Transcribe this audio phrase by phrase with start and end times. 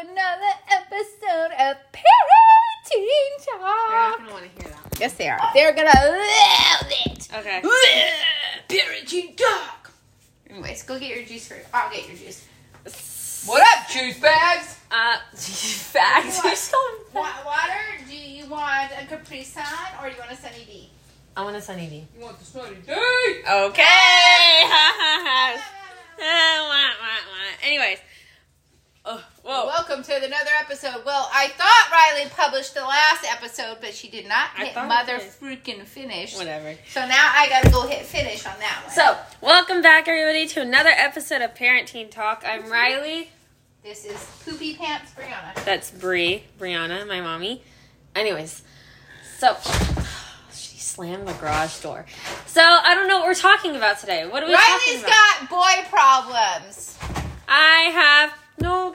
[0.00, 4.18] another episode of Parenting They're not Talk.
[4.18, 5.00] gonna want to hear that.
[5.00, 5.40] Yes, they are.
[5.54, 7.28] They're gonna love it.
[7.34, 7.62] Okay.
[8.68, 9.90] Parenting Talk.
[10.48, 11.66] Anyways, go get your juice first.
[11.74, 12.46] I'll get your juice.
[13.46, 14.76] What up, juice bags?
[14.90, 16.36] Uh, facts.
[16.38, 16.44] What?
[16.46, 16.76] You're so
[17.14, 18.04] Wa- water?
[18.06, 19.64] Do you want a Capri Sun
[20.00, 20.90] or do you want a Sunny D?
[21.36, 22.06] I want a Sunny D.
[22.16, 22.92] You want the Sunny D?
[22.92, 23.82] Okay.
[26.18, 27.64] Wah, wah, wah.
[27.64, 27.98] Anyways.
[29.48, 29.64] Whoa.
[29.64, 31.06] Welcome to another episode.
[31.06, 35.84] Well, I thought Ryelie published the last episode, but she did not hit mother freaking
[35.84, 36.36] finish.
[36.36, 36.74] Whatever.
[36.90, 38.94] So now I gotta go hit finish on that one.
[38.94, 42.44] So, welcome back, everybody, to another episode of Parenting Talk.
[42.46, 43.28] I'm Ryelie.
[43.82, 45.64] this is Poopy Pants Brianna.
[45.64, 47.62] That's Bree, Brianna, my mommy.
[48.14, 48.62] Anyways,
[49.38, 49.56] so
[50.52, 52.04] she slammed the garage door.
[52.44, 54.28] So I don't know what we're talking about today.
[54.28, 55.48] What are we talking Ryelie's about?
[55.48, 56.98] got boy problems.
[57.48, 58.94] I have no.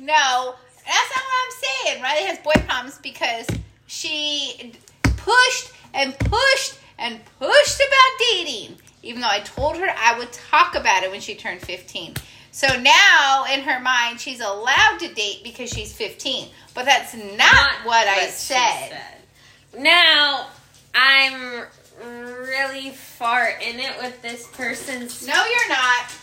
[0.00, 0.54] No,
[0.86, 2.02] that's not what I'm saying.
[2.02, 3.46] Ryelie has boy problems because
[3.86, 4.72] she
[5.02, 10.74] pushed and pushed and pushed about dating, even though I told her I would talk
[10.74, 12.14] about it when she turned 15.
[12.50, 16.48] So now, in her mind, she's allowed to date because she's 15.
[16.74, 18.88] But that's not, what, I she said.
[18.88, 19.82] said.
[19.82, 20.48] Now
[20.94, 21.66] I'm
[22.08, 25.26] really far in it with this person's.
[25.26, 26.14] No, you're not.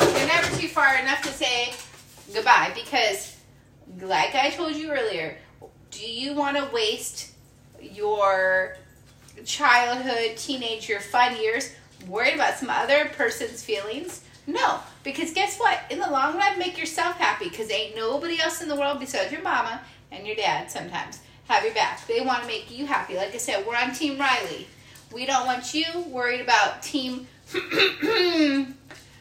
[0.00, 1.72] You're never too far enough to say
[2.32, 3.36] goodbye because,
[4.00, 5.36] like I told you earlier,
[5.90, 7.32] do you want to waste
[7.80, 8.76] your
[9.44, 11.72] childhood, teenager, fun years
[12.06, 14.22] worried about some other person's feelings?
[14.46, 15.80] No, because guess what?
[15.90, 19.30] In the long run, make yourself happy because ain't nobody else in the world besides
[19.30, 22.06] your mama and your dad sometimes have your back.
[22.06, 23.16] They want to make you happy.
[23.16, 24.66] Like I said, we're on Team Ryelie.
[25.12, 27.26] We don't want you worried about Team.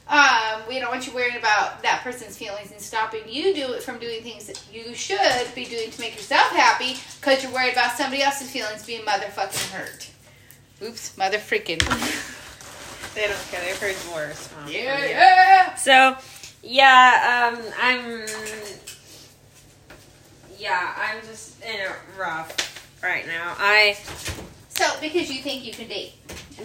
[0.09, 3.83] um, we don't want you worrying about that person's feelings and stopping you do it
[3.83, 7.73] from doing things that you should be doing to make yourself happy because you're worried
[7.73, 10.09] about somebody else's feelings being motherfucking hurt.
[10.81, 11.79] Oops, mother freaking.
[13.15, 13.59] They don't care.
[13.61, 14.49] They've heard worse.
[14.53, 15.75] Um, Yeah, yeah.
[15.75, 16.15] So,
[16.61, 18.25] yeah, um, I'm.
[20.57, 23.55] Yeah, I'm just in a rough right now.
[23.57, 23.97] I
[24.79, 26.13] So because you think you can date.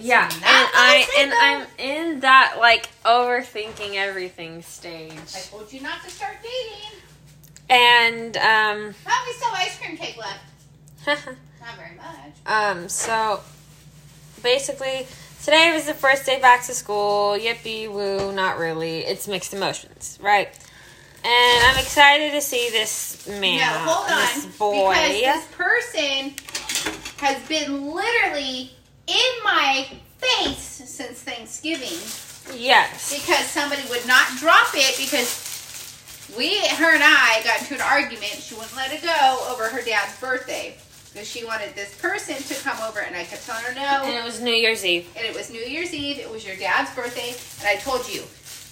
[0.01, 1.33] yeah, and I and.
[1.35, 5.13] I'm in that like overthinking everything stage.
[5.35, 7.01] I told you not to start dating.
[7.69, 10.45] and um, Oh, we still have ice cream cake left.
[11.61, 12.37] Not very much.
[12.47, 13.41] um, so
[14.45, 15.09] basically.
[15.43, 17.37] Today was the first day back to school.
[17.37, 19.01] Yippee woo, not really.
[19.01, 20.49] It's mixed emotions, right?
[21.23, 24.19] And I'm excited to see this man, no, hold on.
[24.19, 24.95] this boy.
[24.95, 26.35] Because this person
[27.19, 28.71] has been literally
[29.07, 29.87] in my
[30.19, 31.99] face since Thanksgiving
[32.59, 33.15] yes.
[33.15, 35.53] because somebody would not drop it because
[36.37, 38.33] we, her and I, got into an argument.
[38.41, 40.77] She wouldn't let it go over her dad's birthday
[41.13, 44.05] because she wanted this person to come over, and I kept telling her no.
[44.05, 45.09] And it was New Year's Eve.
[45.17, 46.19] and it was New Year's Eve.
[46.19, 48.23] It was your dad's birthday, and I told you,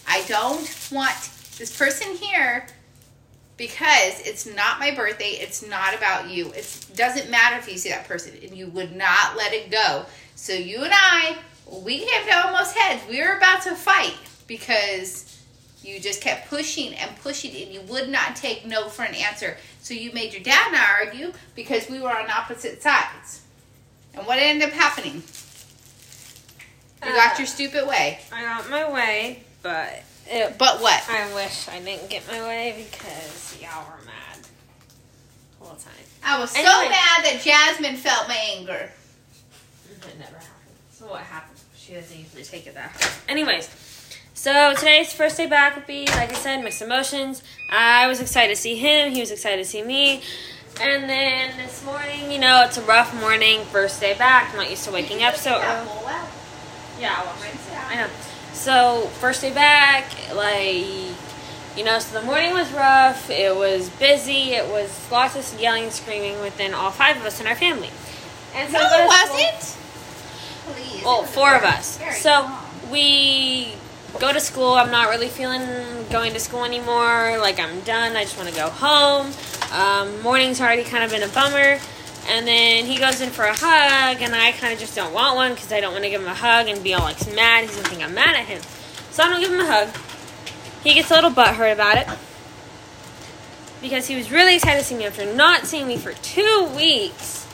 [0.08, 1.14] I don't want
[1.56, 2.66] this person here
[3.56, 5.36] because it's not my birthday.
[5.40, 6.52] It's not about you.
[6.52, 10.06] It doesn't matter if you see that person, and you would not let it go.
[10.34, 11.36] So you and I,
[11.70, 13.02] we to almost heads.
[13.08, 15.40] We were about to fight because
[15.82, 19.56] you just kept pushing and pushing, and you would not take no for an answer.
[19.80, 23.42] So you made your dad and I argue because we were on opposite sides.
[24.14, 25.22] And what ended up happening?
[27.04, 28.20] You got uh, your stupid way.
[28.32, 31.02] I got my way, but it, But what?
[31.08, 34.38] I wish I didn't get my way because y'all were mad
[35.60, 35.92] the whole time.
[36.24, 36.88] I was so Anyway.
[36.90, 38.90] mad that Jasmine felt my anger.
[39.90, 40.48] It never happened.
[40.92, 41.58] So what happened?
[41.76, 43.12] She doesn't usually take it that hard.
[43.28, 43.68] Anyways,
[44.34, 47.42] so today's first day back would be, like I said, mixed emotions.
[47.70, 49.12] I was excited to see him.
[49.12, 50.22] He was excited to see me.
[50.80, 54.50] And then this morning, you know, it's a rough morning, first day back.
[54.52, 55.88] I'm not used to waking up so early.
[56.98, 57.78] Yeah, I watched it.
[57.88, 58.08] I know.
[58.52, 60.86] So first day back, like
[61.76, 63.30] you know, so the morning was rough.
[63.30, 64.52] It was busy.
[64.52, 67.90] It was lots of yelling, and screaming within all five of us in our family.
[68.54, 69.78] And so No, we go it wasn't.
[70.66, 71.04] Please.
[71.04, 71.98] Well, it was four of us.
[72.20, 72.90] So calm.
[72.90, 73.72] we
[74.20, 74.74] go to school.
[74.74, 75.62] I'm not really feeling
[76.10, 77.38] going to school anymore.
[77.38, 78.16] Like I'm done.
[78.16, 79.32] I just want to go home.
[79.72, 81.78] Um, morning's already kind of been a bummer.
[82.28, 85.36] And then he goes in for a hug, and I kind of just don't want
[85.36, 87.64] one because I don't want to give him a hug and be all like mad.
[87.64, 88.62] He's gonna think I'm mad at him,
[89.10, 89.88] so I don't give him a hug.
[90.84, 92.06] He gets a little butthurt about it
[93.80, 97.46] because he was really excited to see me after not seeing me for two weeks.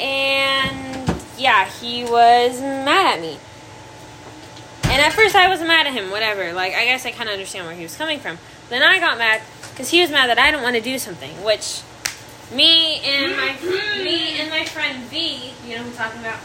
[0.00, 3.38] And yeah, he was mad at me.
[4.84, 6.52] And at first I wasn't mad at him, whatever.
[6.52, 8.38] Like, I guess I kind of understand where he was coming from.
[8.68, 11.44] Then I got mad because he was mad that I didn't want to do something,
[11.44, 11.82] which
[12.52, 13.56] me and my
[14.02, 16.40] me and my friend V, you know who I'm talking about.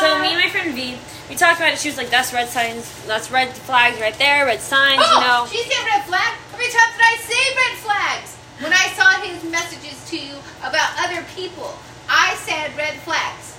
[0.00, 0.96] So me and my friend V,
[1.28, 1.78] we talked about it.
[1.78, 2.88] She was like, "That's red signs.
[3.06, 4.46] That's red flags right there.
[4.46, 5.02] Red signs.
[5.04, 6.32] Oh, you know." she said red flag.
[6.50, 8.36] How many times did I say red flags?
[8.60, 11.74] When I saw his messages to you about other people,
[12.08, 13.56] I said red flags.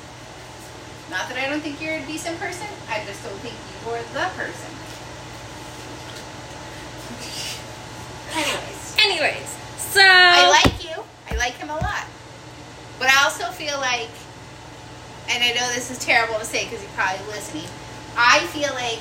[1.09, 2.67] Not that I don't think you're a decent person.
[2.87, 4.71] I just don't think you are the person.
[8.31, 9.57] Anyways, Anyways,
[9.91, 11.03] so I like you.
[11.29, 12.05] I like him a lot.
[12.99, 14.09] But I also feel like,
[15.29, 17.67] and I know this is terrible to say because you're probably listening.
[18.15, 18.99] I feel like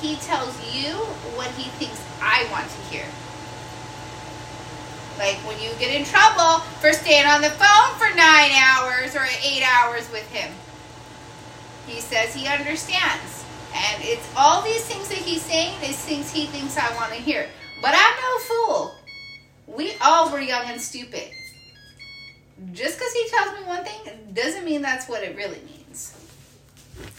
[0.00, 0.94] he tells you
[1.36, 3.04] what he thinks I want to hear.
[5.18, 9.26] Like when you get in trouble for staying on the phone for nine hours or
[9.44, 10.50] eight hours with him.
[11.86, 13.44] He says he understands.
[13.74, 17.18] And it's all these things that he's saying is things he thinks I want to
[17.18, 17.48] hear.
[17.80, 18.94] But I'm no fool.
[19.74, 21.30] We all were young and stupid.
[22.72, 26.14] Just because he tells me one thing doesn't mean that's what it really means.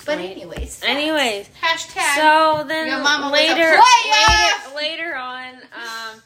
[0.05, 0.29] But Right.
[0.31, 0.79] anyways.
[0.83, 2.15] Anyways, Hashtag.
[2.15, 6.21] so then Your mama later, later, later on, um,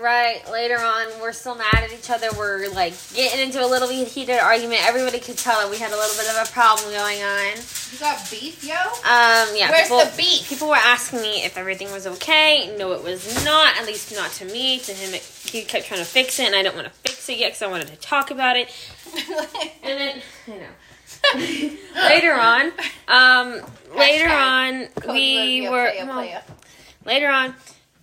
[0.00, 2.28] right later on, we're still mad at each other.
[2.36, 4.80] We're like getting into a little bit heated argument.
[4.86, 7.56] Everybody could tell that we had a little bit of a problem going on.
[7.92, 8.74] you got beef, yo?
[8.74, 10.48] Um, yeah, Where's people, the beef?
[10.48, 12.74] people were asking me if everything was okay.
[12.78, 13.76] No, it was not.
[13.76, 14.78] At least not to me.
[14.80, 17.28] To him, it, he kept trying to fix it, and I don't want to fix
[17.28, 18.70] it yet because I wanted to talk about it.
[19.82, 20.66] And then, I know.
[22.08, 22.72] later on,
[23.06, 23.60] um,
[23.96, 26.42] later on, we were well,
[27.04, 27.54] later on.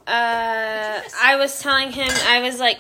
[0.06, 2.78] Uh, I was telling him I was like,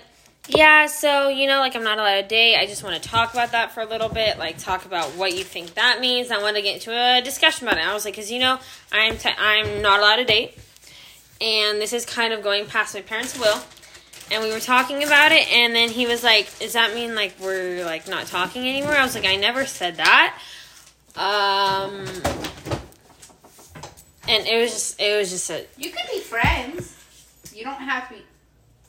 [0.47, 2.57] yeah, so you know, like I'm not allowed to date.
[2.57, 5.33] I just want to talk about that for a little bit, like talk about what
[5.33, 6.31] you think that means.
[6.31, 7.85] I want to get into a discussion about it.
[7.85, 8.59] I was like, because you know,
[8.91, 10.57] I'm I'm not allowed to date,
[11.39, 13.59] and this is kind of going past my parents' will.
[14.31, 17.35] And we were talking about it, and then he was like, "Does that mean like
[17.39, 20.37] we're like not talking anymore?" I was like, "I never said that."
[21.15, 22.05] Um,
[24.27, 27.02] and it was just it was just a You can be friends.
[27.63, 28.21] You don't have to be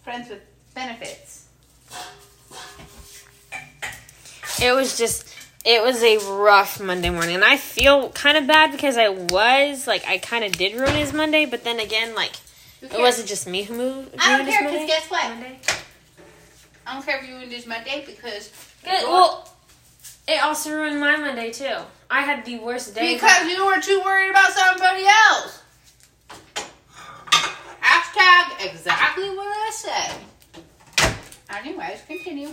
[0.03, 0.41] friends with
[0.75, 1.47] benefits.
[4.61, 5.33] it was just
[5.65, 9.87] it was a rough Monday morning, and I feel kind of bad because I was
[9.87, 12.33] like I kind of did ruin his Monday, but then again, like
[12.83, 14.17] it wasn't just me who moved.
[14.19, 14.87] I don't ruined his care because Monday.
[14.89, 15.29] guess what?
[15.29, 15.59] Monday.
[16.85, 18.51] I don't care if you ruined his Monday because.
[18.85, 19.49] Well,
[20.27, 21.77] it also ruined my Monday too.
[22.11, 23.15] I had the worst day.
[23.15, 25.61] because you were too worried about somebody else.
[28.15, 30.15] Hashtag exactly what I said.
[31.51, 32.49] Anyways, continue.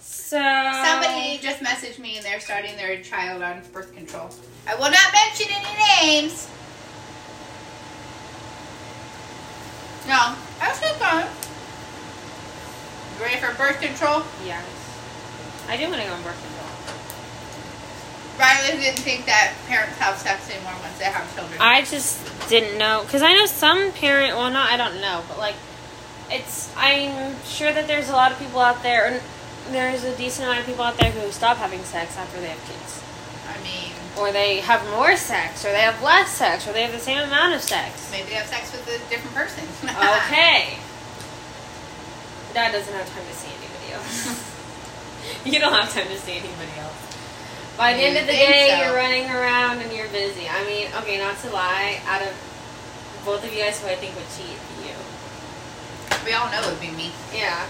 [0.00, 4.30] so Somebody just messaged me and they're starting their child on birth control.
[4.66, 6.48] I will not mention any names.
[10.06, 11.26] No, that's good going.
[13.16, 14.22] You ready for birth control?
[14.44, 14.64] Yes.
[15.68, 16.53] I do want to go on birth control.
[18.38, 21.60] Ryelie didn't think that parents have sex anymore once they have children.
[21.60, 24.34] I just didn't know because I know some parent.
[24.36, 25.54] Well, not I don't know, but like,
[26.30, 26.72] it's.
[26.76, 29.22] I'm sure that there's a lot of people out there, and
[29.70, 32.64] there's a decent amount of people out there who stop having sex after they have
[32.66, 33.02] kids,
[33.46, 36.92] I mean, or they have more sex, or they have less sex, or they have
[36.92, 38.10] the same amount of sex.
[38.10, 39.64] maybe they have sex with a different person.
[39.84, 40.78] Okay.
[42.54, 44.50] Dad doesn't have time to see anybody else.
[45.44, 47.13] you don't have time to see anybody else.
[47.76, 48.84] By the end of the day, so.
[48.84, 50.46] you're running around and you're busy.
[50.48, 52.30] I mean, okay, not to lie, out of
[53.24, 54.54] both of you guys, who I think would cheat,
[54.86, 54.94] you.
[56.24, 57.10] we all know it would be me.
[57.34, 57.66] Yeah.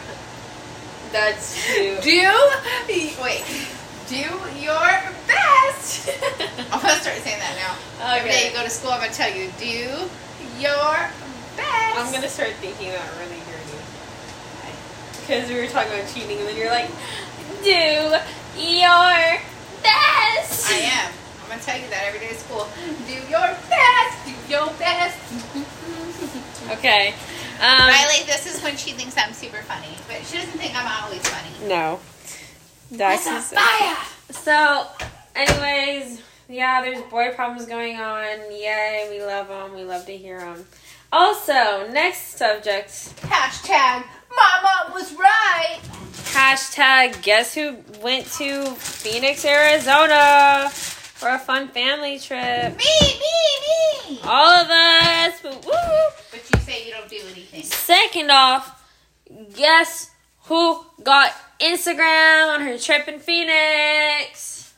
[1.11, 1.97] That's you.
[2.03, 3.45] Do wait.
[4.09, 4.17] Do
[4.61, 4.91] your
[5.27, 6.11] best.
[6.71, 8.15] I'm gonna start saying that now.
[8.15, 9.65] Every day you go to school, I'm gonna tell you, do
[10.61, 11.09] your
[11.57, 11.97] best.
[11.97, 13.79] I'm gonna start thinking that really dirty.
[15.21, 16.91] Because we were talking about cheating, and then you're like,
[17.63, 18.19] do
[18.61, 19.41] your
[19.85, 20.71] best.
[20.73, 21.13] I am.
[21.45, 22.67] I'm gonna tell you that every day at school.
[23.07, 24.25] Do your best.
[24.25, 25.19] Do your best.
[26.71, 27.09] Okay.
[27.61, 31.05] Um, Ryelie, this is when she thinks I'm super funny, but she doesn't think I'm
[31.05, 31.69] always funny.
[31.69, 32.01] No.
[32.91, 33.97] That's a fire.
[34.31, 34.87] So,
[35.37, 38.51] anyways, yeah, there's boy problems going on.
[38.51, 39.75] Yay, we love them.
[39.75, 40.65] We love to hear them.
[41.13, 42.89] Also, next subject.
[43.21, 44.05] Hashtag
[44.37, 45.81] Mama was right.
[46.33, 52.77] Hashtag guess who went to Phoenix, Arizona for a fun family trip.
[52.77, 54.21] Me, me, me.
[54.25, 55.43] All of us.
[55.43, 55.51] Woo!
[55.63, 57.63] But you say you don't do anything.
[57.63, 58.83] Second off,
[59.55, 60.11] guess
[60.45, 64.75] who got Instagram on her trip in Phoenix?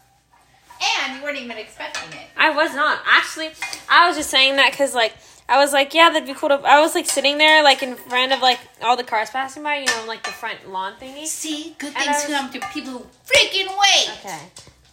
[1.04, 2.26] And you weren't even expecting it.
[2.36, 3.50] I was not actually.
[3.88, 5.14] I was just saying that because like
[5.48, 6.54] I was like, yeah, that'd be cool to.
[6.56, 9.76] I was like sitting there like in front of like all the cars passing by,
[9.78, 11.26] you know, like the front lawn thingy.
[11.26, 14.10] See, good And things was- come to people who freaking wait.
[14.18, 14.40] Okay.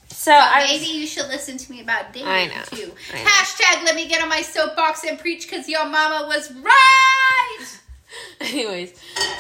[0.09, 2.61] So I Maybe you should listen to me about dating I know.
[2.67, 2.91] too.
[3.13, 3.29] I know.
[3.29, 7.65] Hashtag let me get on my soapbox and preach because your mama was right.
[8.41, 8.93] Anyways,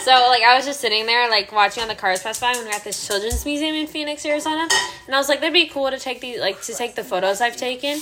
[0.03, 2.61] so like I was just sitting there like watching all the cars pass by when
[2.63, 4.67] we were at this children's museum in Phoenix, Arizona,
[5.05, 7.39] and I was like, that'd be cool to take these like to take the photos
[7.39, 7.99] I've taken,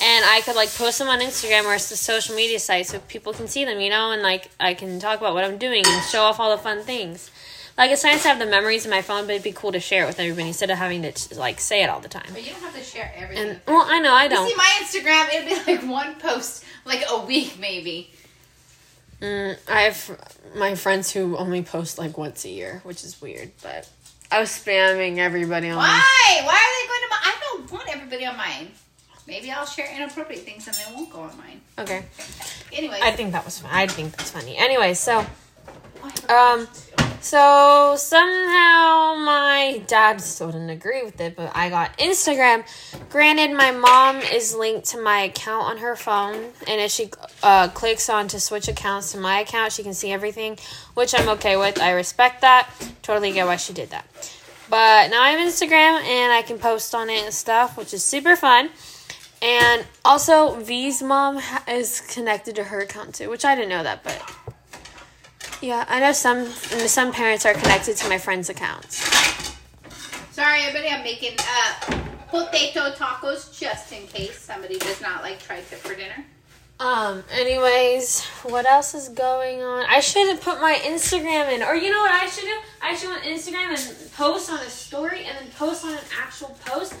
[0.00, 3.32] and I could like post them on Instagram or the social media site so people
[3.32, 6.04] can see them, you know, and like I can talk about what I'm doing and
[6.04, 7.30] show off all the fun things.
[7.78, 9.80] Like it's nice to have the memories in my phone, but it'd be cool to
[9.80, 12.28] share it with everybody instead of having to like say it all the time.
[12.32, 13.50] But you don't have to share everything.
[13.50, 14.48] And well, I know I don't.
[14.48, 18.10] see my Instagram, it'd be like one post, like a week maybe.
[19.20, 20.20] Mm, I have
[20.56, 23.88] my friends who only post like once a year, which is weird, but
[24.30, 25.76] I was spamming everybody on.
[25.76, 26.40] Why?
[26.44, 27.18] Why are they going to my?
[27.22, 28.68] I don't want everybody on mine.
[29.26, 31.60] Maybe I'll share inappropriate things and they won't go on mine.
[31.78, 32.04] Okay,
[32.72, 33.70] Anyway, I think that was fun.
[33.72, 34.56] I think that's funny.
[34.56, 35.26] Anyway, so
[36.28, 36.68] Oh, um,
[37.20, 42.64] so somehow my dad still didn't agree with it, but I got Instagram.
[43.10, 47.10] Granted, my mom is linked to my account on her phone, and if she
[47.42, 50.58] uh, clicks on to switch accounts to my account, she can see everything,
[50.94, 51.80] which I'm okay with.
[51.80, 52.68] I respect that.
[53.02, 54.06] Totally get why she did that.
[54.68, 58.04] But now I have Instagram, and I can post on it and stuff, which is
[58.04, 58.70] super fun.
[59.42, 63.82] And also, V's mom ha- is connected to her account too, which I didn't know
[63.82, 64.22] that, but
[65.60, 68.96] yeah, I know some some parents are connected to my friends' accounts.
[70.32, 70.92] Sorry, everybody.
[70.92, 76.24] I'm making uh, potato tacos just in case somebody does not like tri-tip for dinner.
[76.78, 77.24] Um.
[77.32, 79.86] Anyways, what else is going on?
[79.88, 82.56] I should put my Instagram in, or you know what I should do?
[82.82, 86.56] I should on Instagram and post on a story, and then post on an actual
[86.66, 86.94] post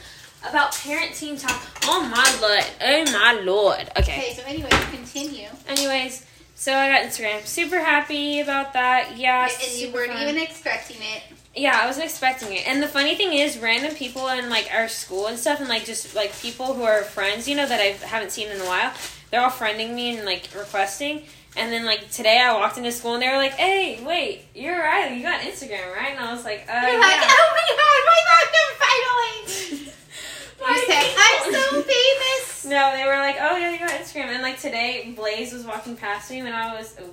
[0.48, 1.60] about parent teen talk.
[1.84, 2.64] Oh my lord!
[2.80, 3.90] Oh my lord!
[3.98, 4.18] Okay.
[4.18, 5.48] Okay, so anyway, continue.
[5.68, 7.44] Anyways, so I got Instagram.
[7.46, 9.16] Super happy about that.
[9.16, 9.44] Yeah.
[9.44, 10.22] and you super weren't fun.
[10.22, 11.22] even expecting it.
[11.54, 12.66] Yeah, I wasn't expecting it.
[12.68, 15.84] And the funny thing is, random people in like our school and stuff, and like
[15.84, 18.92] just like people who are friends, you know, that I haven't seen in a while,
[19.30, 21.22] they're all friending me and like requesting.
[21.56, 24.78] And then like today, I walked into school and they were like, "Hey, wait, you're
[24.78, 25.10] right.
[25.16, 28.20] You got Instagram, right?" And I was like, "Uh, You're like, oh my god, my
[28.28, 28.46] mom
[28.84, 29.85] finally.
[30.60, 32.52] You said, I'm so famous.
[32.66, 35.96] No, they were like, "Oh yeah, you got Instagram." And like today, Blaze was walking
[35.96, 36.96] past me when I was.
[37.00, 37.10] Oh.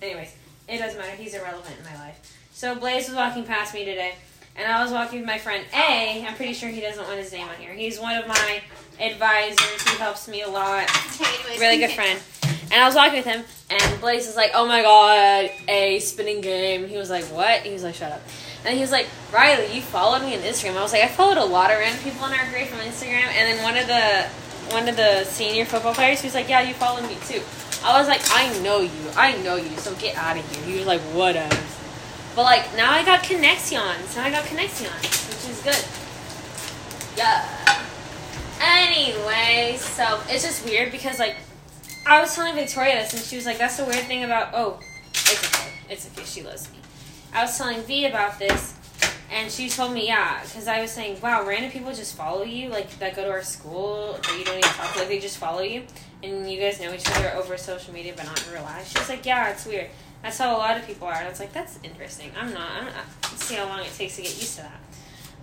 [0.00, 0.32] Anyways,
[0.68, 1.16] it doesn't matter.
[1.16, 2.38] He's irrelevant in my life.
[2.52, 4.14] So Blaze was walking past me today,
[4.54, 6.24] and I was walking with my friend A.
[6.24, 7.72] I'm pretty sure he doesn't want his name on here.
[7.72, 8.62] He's one of my
[9.00, 9.82] advisors.
[9.82, 10.84] He helps me a lot.
[11.20, 12.20] Okay, Really good friend.
[12.70, 16.40] And I was walking with him, and Blaze is like, "Oh my god, A spinning
[16.40, 18.20] game." He was like, "What?" He was like, "Shut up."
[18.64, 21.38] And he was like, "Ryelie, you followed me on Instagram." I was like, "I followed
[21.38, 24.28] a lot of random people in our grade from Instagram." And then one of the
[24.74, 27.42] one of the senior football players, he was like, "Yeah, you followed me too."
[27.84, 30.78] I was like, "I know you, I know you, so get out of here." He
[30.78, 31.56] was like, "Whatever."
[32.34, 34.16] But like now I got connections.
[34.16, 34.90] Now I got connections,
[35.28, 35.84] which is good.
[37.16, 37.44] Yeah.
[38.60, 41.36] Anyway, so it's just weird because like
[42.06, 44.78] I was telling Victoria this and she was like, That's the weird thing about oh,
[45.10, 45.68] it's okay.
[45.90, 46.78] It's okay, she loves me.
[47.32, 48.74] I was telling V about this
[49.30, 52.70] and she told me, yeah, because I was saying, wow, random people just follow you,
[52.70, 55.36] like that go to our school that you don't even talk to, like they just
[55.36, 55.84] follow you,
[56.22, 58.88] and you guys know each other over social media, but not in real life.
[58.88, 59.90] She was like, yeah, it's weird.
[60.22, 61.14] That's how a lot of people are.
[61.14, 62.30] And I was like, that's interesting.
[62.40, 62.70] I'm not.
[62.70, 64.80] I don't let's see how long it takes to get used to that.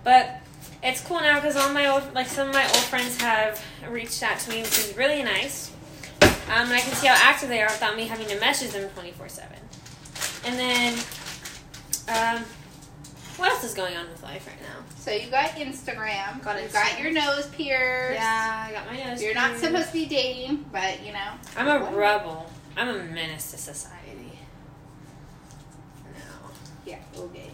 [0.02, 0.40] But
[0.82, 4.22] it's cool now because all my old, like some of my old friends have reached
[4.22, 5.72] out to me, which is really nice.
[6.22, 8.88] Um, and I can see how active they are without me having to message them
[8.90, 9.56] 24 7.
[10.44, 10.98] And then,
[12.08, 12.44] um,
[13.36, 14.84] what else is going on with life right now?
[14.96, 16.42] So you got Instagram.
[16.42, 17.02] Got you got Instagram.
[17.02, 18.14] your nose pierced.
[18.20, 19.22] Yeah, I got my nose.
[19.22, 19.64] You're not pierced.
[19.64, 21.30] supposed to be dating, but you know.
[21.56, 22.50] I'm a rebel.
[22.76, 24.38] I'm a menace to society.
[26.14, 26.50] No.
[26.86, 27.50] Yeah, okay.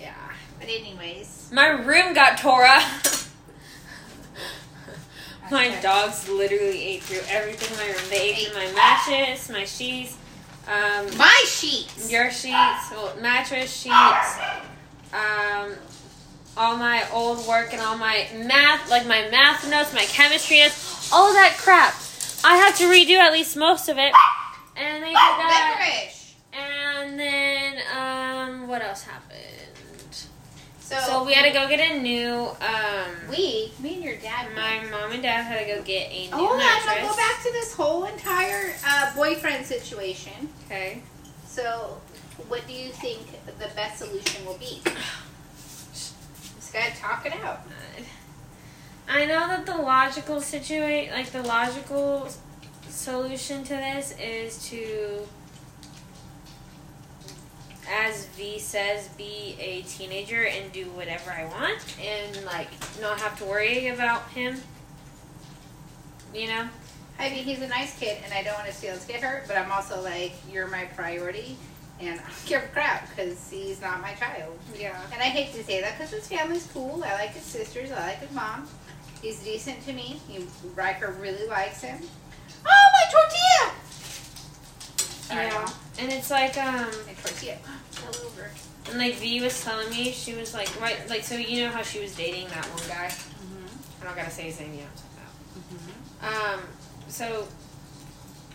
[0.00, 0.14] Yeah.
[0.58, 2.82] But anyways, My room got tore up.
[5.50, 5.80] my Okay.
[5.80, 8.08] dogs literally ate through everything in my room.
[8.10, 10.16] They ate Ate- through my mattress, my sheets,
[10.68, 12.10] um, my sheets.
[12.10, 14.38] your sheets, well, mattress sheets,
[15.12, 15.74] um,
[16.56, 21.10] all my old work and all my math, like my math notes, my chemistry notes,
[21.12, 21.94] all that crap.
[22.44, 24.12] I have to redo at least most of it.
[24.76, 26.10] And they did that.
[26.52, 29.65] And then, um, what else happened?
[30.86, 34.54] So, So we had to go get a new, um, We, me and your dad.
[34.54, 36.94] my mom and dad had to go get a new Oh, I'm mattress.
[36.94, 40.48] gonna go back to this whole entire uh, boyfriend situation.
[40.66, 41.02] Okay.
[41.44, 42.00] So,
[42.46, 43.20] what do you think
[43.58, 44.80] the best solution will be?
[45.54, 47.62] Just gotta talk it out.
[49.08, 52.28] I know that the logical situation, like the logical
[52.88, 55.26] solution to this is to,
[57.90, 62.68] as V says, be a teenager and do whatever I want and like
[63.00, 64.60] not have to worry about him.
[66.34, 66.68] You know?
[67.18, 69.44] I mean, he's a nice kid, and I don't want to see his get hurt,
[69.46, 71.56] but I'm also like, you're my priority,
[71.98, 74.58] and I don't give a crap because he's not my child.
[74.78, 75.00] Yeah.
[75.12, 77.02] And I hate to say that because his family's cool.
[77.04, 77.90] I like his sisters.
[77.90, 78.68] I like his mom.
[79.22, 80.20] He's decent to me.
[80.28, 81.98] He, Riker really likes him.
[82.66, 83.75] Oh, my tortilla!
[85.26, 85.68] Sorry, Yeah.
[85.98, 86.90] And it's like, um,
[87.22, 87.56] tortilla
[87.90, 88.50] fell over.
[88.90, 91.82] and like V was telling me, she was like, right, like, so you know how
[91.82, 93.08] she was dating that one guy?
[93.08, 94.00] Mm-hmm.
[94.02, 94.88] I'm not gonna say his name yet.
[96.22, 96.60] Um,
[97.08, 97.46] so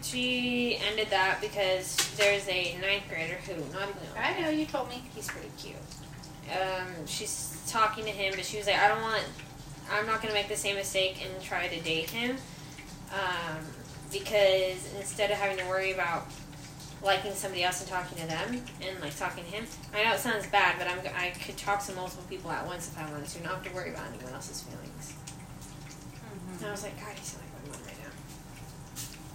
[0.02, 4.90] she ended that because there's a ninth grader who, not even I know, you told
[4.90, 5.04] me.
[5.16, 5.76] he's pretty cute.
[6.52, 9.24] Um, she's talking to him, but she was like, I don't want,
[9.92, 12.38] I'm not gonna make the same mistake and try to date him,
[13.14, 13.58] um,
[14.12, 16.26] because instead of having to worry about
[17.04, 20.20] liking somebody else and talking to them and like talking to him, I know it
[20.20, 23.28] sounds bad, but I'm I could talk to multiple people at once if I wanted
[23.28, 25.14] to, not have to worry about anyone else's feelings.
[26.14, 26.58] Mm-hmm.
[26.58, 28.12] And I was like, God, you sound like my mom right now.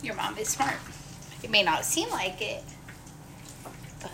[0.03, 0.77] Your mom is smart.
[1.43, 2.65] It may not seem like it,
[4.01, 4.11] but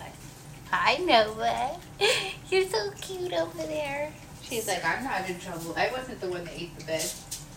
[0.71, 2.33] I know it.
[2.49, 4.11] You're so cute over there.
[4.41, 5.73] She's like, I'm not in trouble.
[5.77, 7.09] I wasn't the one that ate the bed.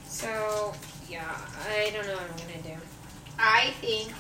[0.07, 0.73] So
[1.09, 1.37] yeah,
[1.69, 2.83] I don't know what I'm gonna do.
[3.39, 4.13] I think,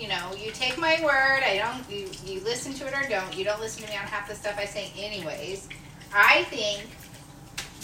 [0.00, 1.42] you know, you take my word.
[1.44, 1.90] I don't.
[1.90, 3.36] You you listen to it or don't.
[3.36, 5.68] You don't listen to me on half the stuff I say, anyways.
[6.14, 6.88] I think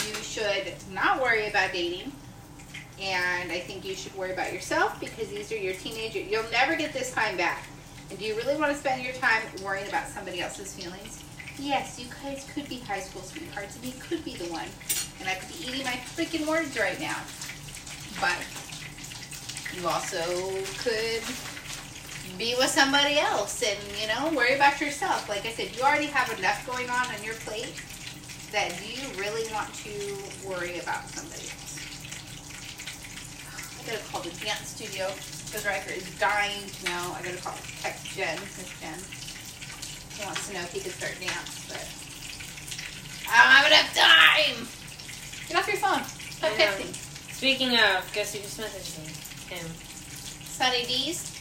[0.08, 2.10] you should not worry about dating,
[3.00, 6.20] and I think you should worry about yourself because these are your teenager.
[6.20, 7.66] You'll never get this time back.
[8.08, 11.22] And do you really want to spend your time worrying about somebody else's feelings?
[11.58, 14.68] Yes, you guys could be high school sweethearts, and he could be the one,
[15.20, 17.18] and I could be eating my freaking words right now.
[18.20, 18.38] But
[19.74, 20.22] you also
[20.78, 21.22] could
[22.38, 25.28] be with somebody else and you know worry about yourself.
[25.28, 27.74] Like i said you already have enough going on on your plate
[28.52, 29.90] that do you really want to
[30.46, 31.80] worry about somebody else?
[33.80, 35.10] I gotta call the dance studio.
[35.46, 37.14] Because Riker is dying to know.
[37.14, 38.98] I gotta call text jen miss jen
[40.16, 41.84] he wants to know if he could start dance but
[43.30, 44.66] i don't have enough time!
[45.48, 46.02] Get off your phone.
[46.02, 46.64] Stop I know.
[46.64, 47.32] texting.
[47.32, 49.54] Speaking of, guess who just messaged me?
[49.54, 49.66] Him.
[50.48, 51.35] sunny d's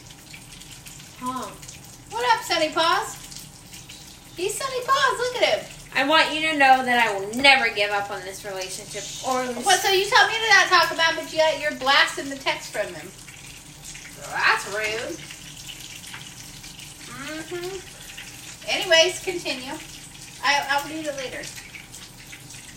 [1.18, 1.48] Huh.
[2.10, 3.16] What up, Sunny Paws?
[4.36, 5.18] He's Sunny Paws.
[5.18, 5.66] Look at him.
[5.94, 9.46] I want you to know that I will never give up on this relationship or
[9.46, 9.64] lose.
[9.64, 9.80] What?
[9.80, 12.92] So you tell me to not talk about, but yet you're blasting the text from
[12.92, 13.08] him.
[13.08, 15.16] So that's rude.
[17.16, 17.80] Mm-hmm.
[18.68, 19.72] Anyways, continue.
[20.44, 21.40] I, I'll read it later.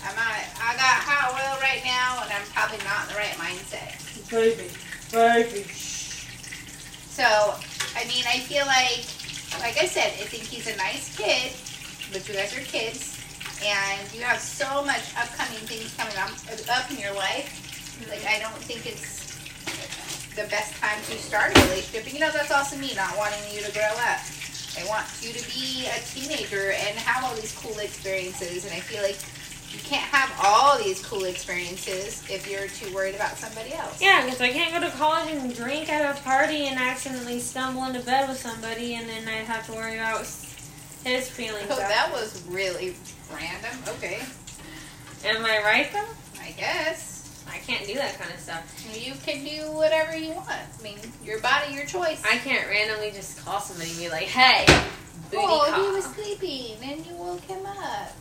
[0.07, 0.31] I'm not,
[0.63, 3.99] I got hot oil right now, and I'm probably not in the right mindset.
[4.31, 4.71] Baby,
[5.11, 5.67] baby.
[7.09, 7.25] So,
[7.95, 9.03] I mean, I feel like,
[9.59, 11.51] like I said, I think he's a nice kid,
[12.13, 13.19] but you guys are kids,
[13.59, 16.31] and you have so much upcoming things coming up,
[16.71, 17.51] up in your life.
[18.07, 19.35] Like, I don't think it's
[20.35, 22.05] the best time to start a relationship.
[22.05, 24.23] And, you know, that's also me not wanting you to grow up.
[24.79, 28.79] I want you to be a teenager and have all these cool experiences, and I
[28.79, 29.19] feel like
[29.71, 34.01] you can't have all these cool experiences if you're too worried about somebody else.
[34.01, 37.83] Yeah, because I can't go to college and drink at a party and accidentally stumble
[37.85, 40.21] into bed with somebody, and then I'd have to worry about
[41.03, 41.67] his feelings.
[41.69, 42.95] Oh, that was really
[43.31, 43.77] random.
[43.87, 44.21] Okay.
[45.25, 46.41] Am I right though?
[46.41, 47.43] I guess.
[47.47, 48.63] I can't do that kind of stuff.
[48.93, 50.49] You can do whatever you want.
[50.49, 52.23] I mean, your body, your choice.
[52.23, 54.65] I can't randomly just call somebody and be like, "Hey,
[55.31, 58.13] booty oh, call." he was sleeping and you woke him up.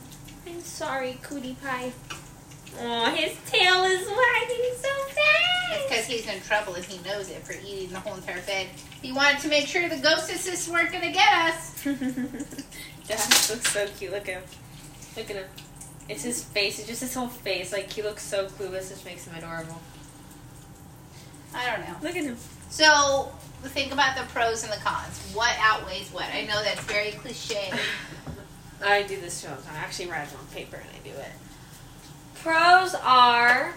[0.48, 1.92] I'm sorry, cootie pie.
[2.80, 5.88] Oh, his tail is wagging so It's fast.
[5.88, 8.68] because he's in trouble and he knows it for eating the whole entire bed.
[9.02, 11.84] He wanted to make sure the ghostesses weren't going to get us.
[13.08, 14.12] Dash looks so cute.
[14.12, 14.42] Look at him.
[15.16, 15.44] Look at him.
[16.08, 16.78] It's his face.
[16.78, 17.72] It's just his whole face.
[17.72, 19.80] Like he looks so clueless, which makes him adorable.
[21.54, 21.96] I don't know.
[22.02, 22.36] Look at him.
[22.70, 23.32] So,
[23.64, 25.18] think about the pros and the cons.
[25.34, 26.26] What outweighs what?
[26.32, 27.72] I know that's very cliche.
[28.84, 29.48] I do this show.
[29.72, 31.32] I actually write it on paper and I do it.
[32.36, 33.74] Pros are.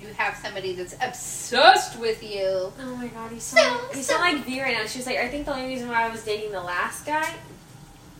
[0.00, 2.72] You have somebody that's obsessed with you.
[2.80, 4.86] Oh my god, he's So- so, he's so- like V right now.
[4.86, 7.34] She was like, I think the only reason why I was dating the last guy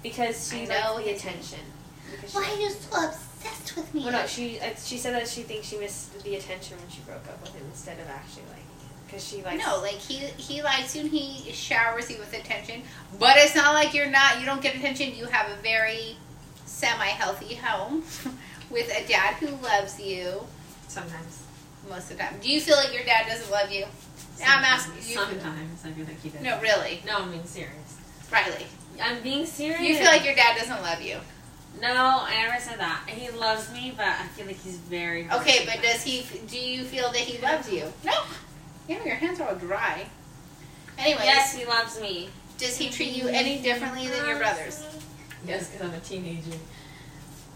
[0.03, 1.61] because she know the attention.
[2.11, 4.03] Because she, Why are you so obsessed with me?
[4.03, 7.01] well, no, she uh, she said that she thinks she missed the attention when she
[7.01, 8.67] broke up with him instead of actually him
[9.11, 9.65] because she likes.
[9.65, 12.83] No, like he he likes you and he showers you with attention,
[13.19, 15.15] but it's not like you're not you don't get attention.
[15.15, 16.17] You have a very
[16.65, 18.05] semi healthy home
[18.71, 20.43] with a dad who loves you,
[20.89, 21.45] Sometimes.
[21.89, 22.35] Most of the time.
[22.41, 23.85] Do you feel like your dad doesn't love you?
[24.45, 25.17] I'm asking you.
[25.17, 26.43] Sometimes I feel like he does.
[26.43, 27.99] No, really, No, I'm being serious.
[28.31, 28.67] Ryelie.
[29.03, 29.81] I'm being serious.
[29.81, 31.19] You feel like your dad doesn't love you.
[31.81, 33.05] No, I never said that.
[33.07, 35.31] He loves me, but I feel like he's very.
[35.31, 36.27] Okay, but does he?
[36.47, 37.85] Do you feel that he loves you?
[38.05, 38.13] No.
[38.91, 40.05] Yeah, your hands are all dry.
[40.99, 42.29] Anyways, Yes, he loves me.
[42.59, 44.83] does he treat you any differently than your brothers?
[45.47, 46.59] Yes, because I'm a teenager.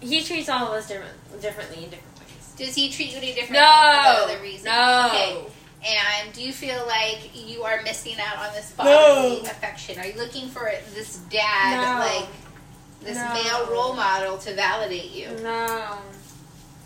[0.01, 2.53] He treats all of us different, differently in different ways.
[2.57, 3.67] Does he treat you any differently No.
[3.67, 4.67] for what other reason?
[4.67, 5.07] No.
[5.09, 5.45] Okay.
[5.87, 9.99] And do you feel like you are missing out on this fatherly affection?
[9.99, 11.99] Are you looking for this dad, No.
[11.99, 12.29] like
[13.03, 13.35] this No.
[13.35, 15.31] male role model to validate you?
[15.43, 15.99] No.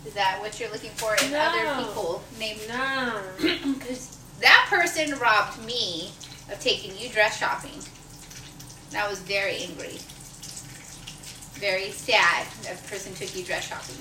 [0.07, 1.39] Is that what you're looking for in No.
[1.39, 2.23] other people?
[2.39, 3.21] Maybe No.
[3.77, 6.11] because that person robbed me
[6.51, 7.79] of taking you dress shopping.
[8.89, 9.99] And I was very angry,
[11.59, 13.97] very sad that person took you dress shopping.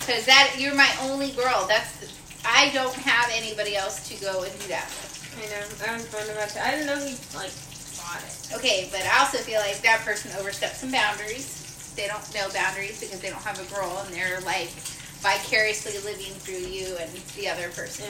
[0.00, 1.66] Because that you're my only girl.
[1.68, 2.08] That's
[2.44, 5.10] I don't have anybody else to go and do that with.
[5.36, 5.92] I know.
[5.92, 6.66] I was wondering about that.
[6.66, 7.52] I didn't know he like
[8.00, 8.56] bought it.
[8.56, 11.92] Okay, but I also feel like that person overstepped some boundaries.
[11.96, 14.72] They don't know boundaries because they don't have a girl and they're like
[15.20, 18.08] vicariously living through you and the other person.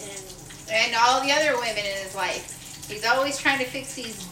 [0.00, 0.34] And,
[0.70, 2.86] and and all the other women in his life.
[2.88, 4.30] He's always trying to fix these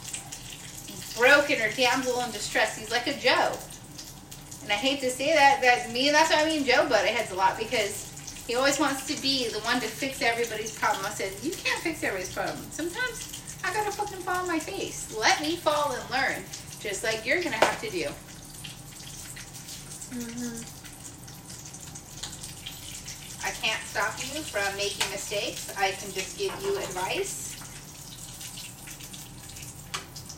[1.17, 2.77] broken or damsel in distress.
[2.77, 3.57] He's like a Joe.
[4.63, 7.31] And I hate to say that, that me, that's why I mean Joe butt heads
[7.31, 8.09] a lot because
[8.47, 11.05] he always wants to be the one to fix everybody's problem.
[11.05, 12.57] I said, you can't fix everybody's problem.
[12.71, 15.15] Sometimes I gotta fucking fall on my face.
[15.17, 16.43] Let me fall and learn,
[16.79, 18.07] just like you're gonna have to do.
[20.13, 20.82] Mm-hmm.
[23.45, 25.73] I can't stop you from making mistakes.
[25.77, 27.51] I can just give you advice.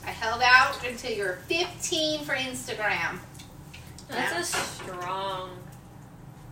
[0.06, 3.20] I held out until you were 15 for Instagram.
[4.10, 5.52] that's a strong.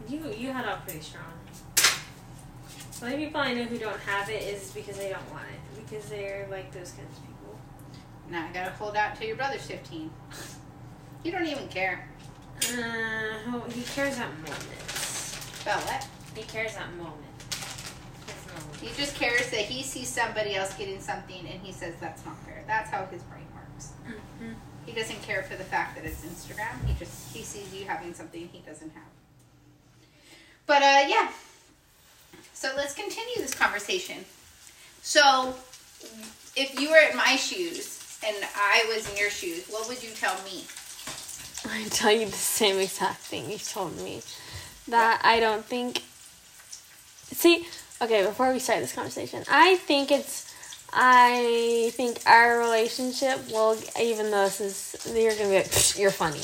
[0.07, 1.23] You you held out pretty strong.
[2.99, 5.85] The only people I know who don't have it is because they don't want it
[5.87, 7.57] because they're like those kinds of people.
[8.29, 10.09] Now I gotta hold out until your brother's 15.
[11.23, 12.07] You don't even care.
[12.63, 15.61] Uh, who- he cares at moments.
[15.63, 16.07] About what?
[16.35, 17.17] He cares at moment.
[17.51, 18.81] His.
[18.81, 22.37] He just cares that he sees somebody else getting something and he says that's not
[22.45, 22.63] fair.
[22.67, 23.89] That's how his brain works.
[24.05, 24.55] Mhm.
[24.85, 26.85] He doesn't care for the fact that it's Instagram.
[26.85, 29.03] He just he sees you having something he doesn't have.
[30.65, 31.31] But uh yeah.
[32.53, 34.25] So let's continue this conversation.
[35.01, 35.55] So
[36.55, 40.09] if you were in my shoes and I was in your shoes, what would you
[40.11, 40.63] tell me?
[41.65, 44.21] I tell you the same exact thing you told me.
[44.89, 46.01] That I don't think.
[47.31, 47.65] See,
[48.01, 50.51] okay, before we start this conversation, I think it's.
[50.95, 56.41] I think our relationship will, even though this is, you're gonna be, like, you're funny.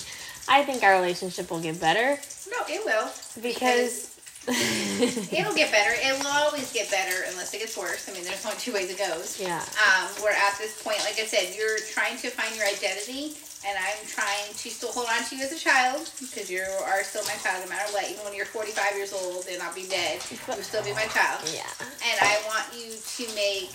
[0.48, 2.18] I think our relationship will get better
[2.50, 3.10] No, it will.
[3.44, 4.09] because.
[4.50, 5.94] It'll get better.
[5.94, 8.10] It will always get better unless it gets worse.
[8.10, 9.40] I mean, there's only two ways it goes.
[9.40, 9.62] yeah.
[9.86, 13.78] um, we're at this point, like I said, you're trying to find your identity, and
[13.78, 17.24] I'm trying to still hold on to you as a child because you are still
[17.26, 18.10] my child no matter what.
[18.10, 21.44] Even when you're 45 years old and I'll be dead, you'll still be my child.
[21.54, 21.68] Yeah.
[21.80, 23.70] And I want you to make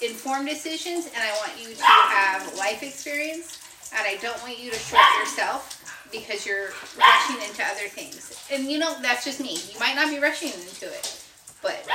[0.00, 3.58] informed decisions, and I want you to have life experience,
[3.92, 5.79] and I don't want you to short yourself
[6.10, 8.36] because you're rushing into other things.
[8.52, 9.56] And you know, that's just me.
[9.72, 11.22] You might not be rushing into it,
[11.62, 11.86] but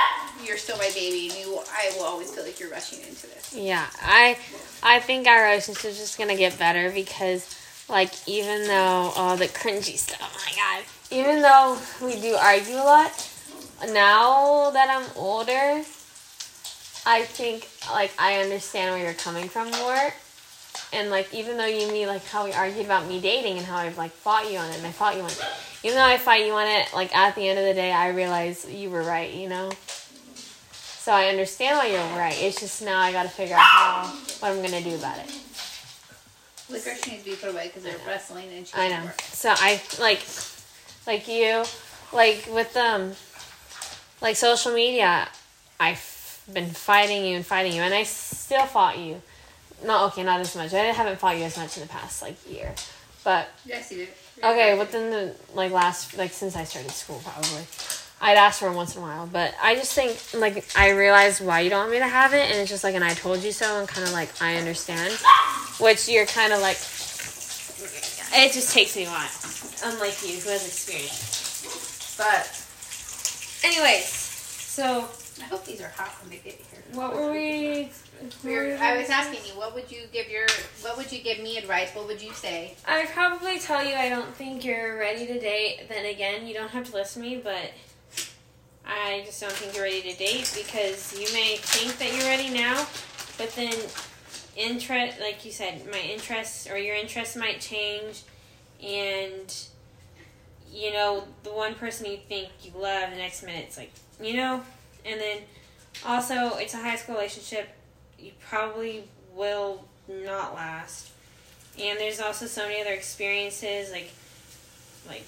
[0.44, 3.54] you're still my baby, and you, I will always feel like you're rushing into this.
[3.54, 4.38] Yeah, I
[4.82, 7.54] I think our relationship is just gonna get better because
[7.88, 10.84] like even though all the cringy stuff, oh my god.
[11.10, 13.30] Even though we do argue a lot,
[13.92, 15.84] now that I'm older,
[17.06, 20.12] I think like I understand where you're coming from more.
[20.92, 23.76] And like even though you me like how we argued about me dating and how
[23.76, 25.44] I've like fought you on it and I fought you on it.
[25.82, 28.10] Even though I fight you on it, like at the end of the day I
[28.10, 29.70] realize you were right, you know?
[30.72, 32.36] So I understand why you're right.
[32.40, 34.06] It's just now I gotta figure out how
[34.40, 35.30] what I'm gonna do about it.
[36.68, 39.10] Liquor needs to be put away because they're wrestling and I know.
[39.18, 40.22] So I like
[41.06, 41.64] like you
[42.12, 43.12] like with um
[44.20, 45.28] like social media
[45.78, 49.22] I've been fighting you and fighting you and I still fought you.
[49.84, 50.72] No, okay, not as much.
[50.72, 52.74] I haven't fought you as much in the past like year.
[53.24, 54.08] But Yes, you did.
[54.44, 57.64] okay, within the like last like since I started school probably.
[58.18, 61.40] I'd ask for 'em once in a while, but I just think like I realize
[61.40, 63.40] why you don't want me to have it, and it's just like, and I told
[63.42, 65.12] you so, and kind of like I understand,
[65.78, 66.78] which you're kind of like,
[68.32, 69.28] it just takes me a while,
[69.84, 72.14] unlike you who has experience.
[72.16, 72.48] But,
[73.68, 75.08] anyways, so
[75.40, 76.82] I hope these are hot when they get here.
[76.92, 77.90] what were we?
[78.42, 80.46] We're, I was asking you, what would you give your,
[80.80, 81.90] what would you give me advice?
[81.94, 82.74] What would you say?
[82.86, 85.88] I'd probably tell you I don't think you're ready to date.
[85.88, 87.72] Then again, you don't have to listen to me, but
[88.86, 92.50] I just don't think you're ready to date because you may think that you're ready
[92.50, 92.86] now,
[93.36, 93.74] but then
[94.56, 98.22] interest, like you said, my interests or your interests might change,
[98.82, 99.54] and
[100.72, 104.34] you know the one person you think you love, the next minute it's like you
[104.36, 104.62] know,
[105.06, 105.38] and then
[106.04, 107.68] also it's a high school relationship.
[108.18, 111.10] You probably will not last,
[111.80, 114.10] and there's also so many other experiences like
[115.08, 115.26] like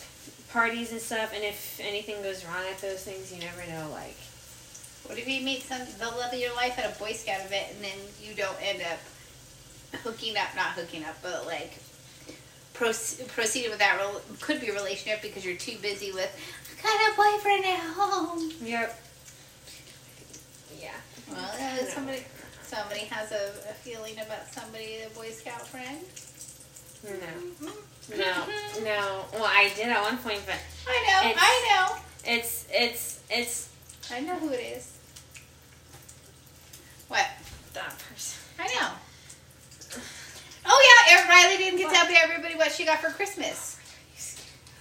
[0.51, 1.33] parties and stuff.
[1.35, 3.91] And if anything goes wrong at those things, you never know.
[3.93, 4.17] Like
[5.07, 7.73] What if you meet some the love of your life at a Boy Scout event
[7.75, 8.99] and then you don't end up
[10.03, 11.79] hooking up, not hooking up, but like
[12.75, 14.01] proce- proceeding with that
[14.41, 16.31] could be a relationship because you're too busy with
[16.81, 18.53] I got a boyfriend at home.
[18.63, 19.01] yep,
[21.31, 22.23] Well, uh, somebody
[22.63, 25.99] somebody has a, a feeling about somebody, a Boy Scout friend.
[27.05, 29.25] No, no, no.
[29.33, 33.69] Well, I did at one point, but I know, I know, it's it's it's
[34.11, 34.99] I know who it is.
[37.09, 37.27] What?
[37.79, 38.41] that person.
[38.59, 38.91] I know.
[40.67, 43.77] Oh yeah, Ryelie didn't get to tell everybody what she got for Christmas.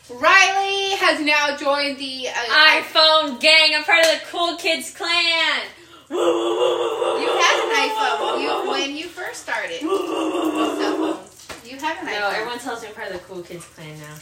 [0.09, 2.27] Ryelie has now joined the.
[2.29, 3.73] Uh, iPhone gang.
[3.75, 5.61] I'm part of the cool kids clan.
[6.09, 8.41] You had an iPhone.
[8.41, 9.81] You when you first started.
[9.81, 11.47] with cell phones.
[11.65, 12.33] You had an No, iPhone.
[12.33, 14.15] everyone tells me I'm part of the cool kids clan now.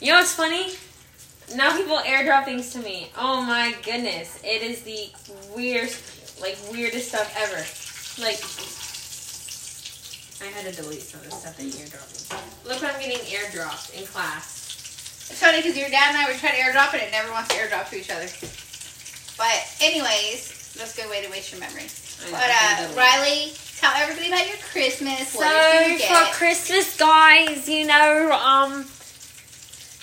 [0.00, 0.72] You know what's funny?
[1.54, 3.10] Now people airdrop things to me.
[3.16, 4.38] Oh my goodness.
[4.42, 5.08] It is the
[5.54, 7.62] weirdest, like, weirdest stuff ever.
[8.24, 8.40] Like,
[10.42, 12.38] I had to delete some of the stuff that you airdropped me.
[12.68, 14.54] Look what I'm getting airdropped in class.
[15.30, 17.30] It's funny because your dad and I were trying to airdrop it and it never
[17.32, 18.26] wants to airdrop to each other.
[19.38, 21.82] But anyways, that's a good way to waste your memory.
[21.82, 23.00] I But uh.
[23.00, 25.28] Ryelie, tell everybody about your Christmas.
[25.28, 26.32] So you for?
[26.34, 28.84] Christmas, guys, you know, um,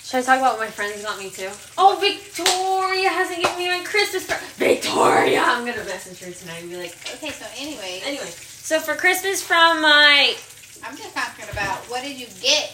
[0.02, 1.50] should I talk about what my friends got me too?
[1.78, 4.50] Oh, Victoria hasn't given me my Christmas present.
[4.52, 8.26] Victoria, I'm gonna message her tonight and be like, Okay, so anyway, anyway.
[8.26, 10.36] So for Christmas from my,
[10.84, 12.72] I'm just talking about what did you get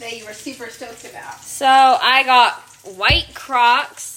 [0.00, 1.40] that you were super stoked about?
[1.40, 2.54] so I got
[2.96, 4.10] white Crocs.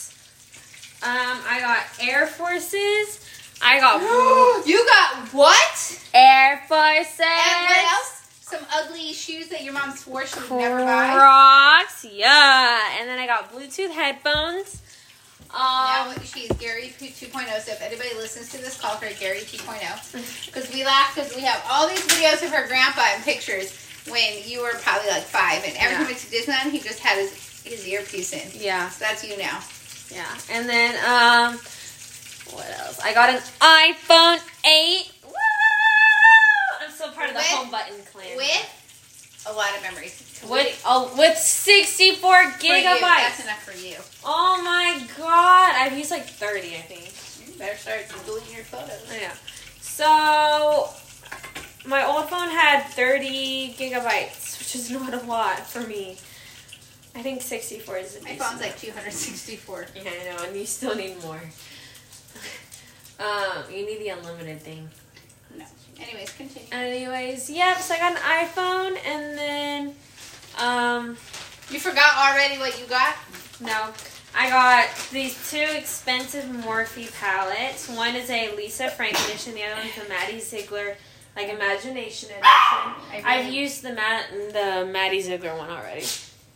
[1.04, 3.20] Um, I got Air Forces.
[3.62, 4.02] I got
[4.68, 6.02] you got what?
[6.14, 7.20] Air Forces.
[7.20, 8.12] And what else?
[8.42, 11.14] Some ugly shoes that your mom swore she would never buy.
[11.14, 13.00] Crocs, yeah.
[13.00, 14.82] And then I got Bluetooth headphones.
[15.52, 17.32] Now Um, she's Gary 2.0.
[17.62, 20.46] So if anybody listens to this, call her Gary 2.0.
[20.46, 23.74] Because we laugh because we have all these videos of her grandpa and pictures
[24.10, 25.64] when you were probably like five.
[25.66, 27.32] And every time we went to Disneyland, he just had his,
[27.64, 28.48] his earpiece in.
[28.62, 29.60] yeah, So that's you now.
[30.12, 30.28] yeah.
[30.52, 31.60] And then um,
[32.52, 33.00] what else?
[33.02, 35.12] I got an iPhone 8.
[35.26, 35.32] Woo!
[36.82, 38.38] I'm still part of the With- home button clan.
[38.38, 38.82] With
[39.48, 40.42] a lot of memories.
[40.50, 43.00] with oh, with 64 For you, gigabytes.
[43.02, 43.96] That's enough for you.
[44.24, 47.14] Oh my god, I've used like 30, I think.
[47.48, 49.08] You better start deleting your photos.
[49.14, 49.34] Yeah.
[49.82, 50.90] So
[51.88, 56.18] my old phone had 30 gigabytes, which is not a lot for me.
[57.16, 59.86] I think 64 is a My phone's like 264.
[59.96, 61.40] Yeah, I know, and you still need more.
[63.20, 64.90] Um, you need the unlimited thing.
[65.58, 65.66] No.
[66.00, 66.68] Anyways, continue.
[66.72, 67.78] Anyways, yep.
[67.80, 69.96] So I got an iPhone, and then
[70.60, 71.10] um,
[71.70, 73.16] You forgot already what you got?
[73.62, 73.90] no,
[74.38, 77.88] I got these two expensive Morphe palettes.
[77.90, 79.54] One is a Lisa Frank edition.
[79.54, 80.96] The other one's a Maddie Ziegler,
[81.38, 82.44] like Imagination edition.
[82.44, 86.06] I I've really, used the Matt the Maddie Ziegler one already.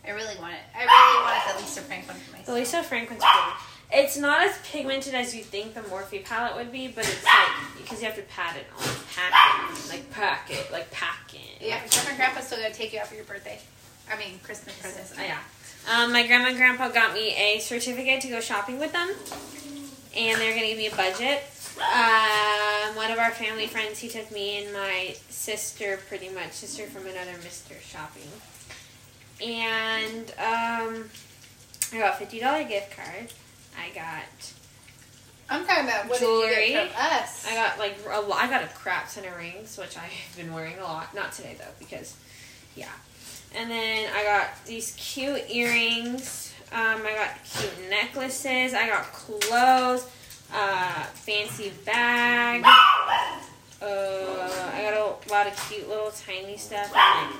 [0.06, 0.60] I really want it.
[0.76, 2.58] I really wanted the Lisa Frank one for The myself.
[2.58, 3.69] Lisa Frank one's pretty.
[3.92, 7.82] It's not as pigmented as you think the Morphe palette would be, but it's like
[7.82, 9.32] because you have to pat it on, pack
[9.72, 11.60] it, like pack it, like pack it.
[11.60, 13.58] Yeah, grandma and grandpa's still gonna take you out for your birthday.
[14.12, 15.14] I mean, Christmas presents.
[15.18, 15.38] Oh, yeah.
[15.90, 19.10] Um, my grandma and grandpa got me a certificate to go shopping with them,
[20.16, 21.42] and they're gonna give me a budget.
[21.78, 26.86] Um, one of our family friends, he took me and my sister, pretty much sister
[26.86, 28.28] from another Mister, shopping,
[29.44, 31.10] and um,
[31.92, 33.32] I got fifty dollar gift card.
[33.78, 34.24] I got
[35.48, 36.54] I'm talking about what Jewelry.
[36.54, 37.46] did you get from us?
[37.48, 38.40] I got like a lot.
[38.42, 41.12] I got a crap ton of rings, which I've been wearing a lot.
[41.12, 42.16] Not today though, because
[42.76, 42.88] yeah.
[43.54, 46.54] And then I got these cute earrings.
[46.72, 48.74] Um, I got cute necklaces.
[48.74, 50.08] I got clothes.
[50.52, 52.64] Uh, fancy bag.
[53.82, 56.92] Uh, I got a lot of cute little tiny stuff.
[56.94, 57.30] And,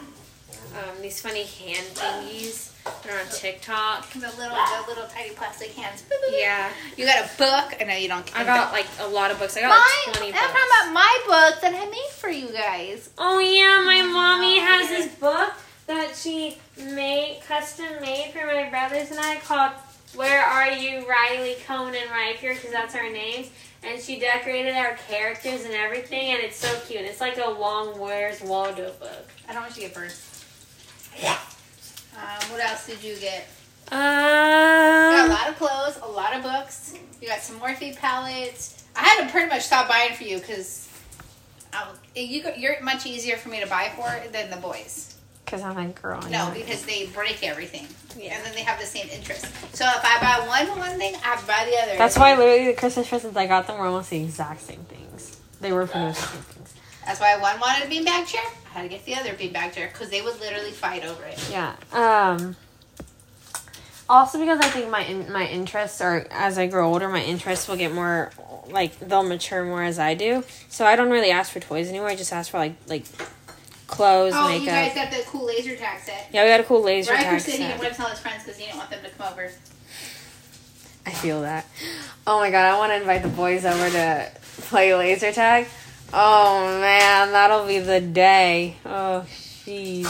[0.75, 2.70] like, um, these funny hand thingies.
[3.31, 4.11] TikTok.
[4.13, 6.05] The little, the little tiny plastic hands.
[6.31, 6.71] Yeah.
[6.97, 7.77] You got a book?
[7.81, 8.37] I know you don't.
[8.37, 9.57] I got like a lot of books.
[9.57, 10.05] I got my.
[10.07, 10.47] like 20 I'm books.
[10.53, 13.11] talking about my book that I made for you guys.
[13.19, 15.53] Oh yeah, my Oh, mommy has this book
[15.87, 19.73] that she made custom made for my brothers and I called
[20.15, 23.49] "Where Are You, Ryelie, Cohen, and Riker" because that's our names.
[23.83, 27.01] And she decorated our characters and everything, and it's so cute.
[27.01, 29.27] It's like a long Where's Waldo book.
[29.49, 30.13] I don't want you to get burned.
[32.21, 33.47] Um, what else did you get?
[33.91, 36.95] You got a Um, lot of clothes, a lot of books.
[37.21, 38.85] You got some Morphe palettes.
[38.95, 40.89] I had to pretty much stop buying for you because
[42.15, 45.17] you, you're much easier for me to buy for than the boys.
[45.45, 46.21] because I'm a girl.
[46.31, 48.37] No, because they break everything, Yeah.
[48.37, 49.45] and then they have the same interest.
[49.75, 51.99] So if I buy one one thing, I buy the other.
[51.99, 55.39] That's why literally the Christmas presents I got them were almost the exact same things.
[55.61, 56.60] They were much the same things.
[57.11, 58.45] That's why one wanted a beanbag chair.
[58.67, 61.45] I had to get the other beanbag chair because they would literally fight over it.
[61.51, 61.75] Yeah.
[61.93, 62.55] Um.
[64.09, 67.67] Also, because I think my in, my interests are as I grow older, my interests
[67.67, 68.31] will get more
[68.69, 70.45] like they'll mature more as I do.
[70.69, 72.07] So I don't really ask for toys anymore.
[72.07, 73.07] I just ask for like like
[73.89, 76.29] clothes, Oh, you guys got the cool laser tag set.
[76.33, 77.81] Yeah, we got a cool laser Riker tag said he didn't set.
[77.81, 79.51] want to tell his friends because he didn't want them to come over.
[81.07, 81.67] I feel that.
[82.25, 84.31] Oh my god, I want to invite the boys over to
[84.69, 85.67] play laser tag.
[86.13, 88.77] Oh man, that'll be the day.
[88.85, 89.25] Oh
[89.65, 90.07] jeez.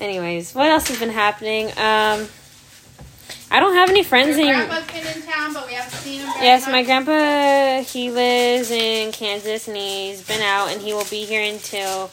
[0.00, 1.66] Anyways, what else has been happening?
[1.70, 2.28] Um,
[3.50, 4.66] I don't have any friends Your anymore.
[4.66, 6.28] grandpa's been in town, but we haven't seen him.
[6.40, 11.24] Yes, my grandpa, he lives in Kansas and he's been out and he will be
[11.24, 12.08] here until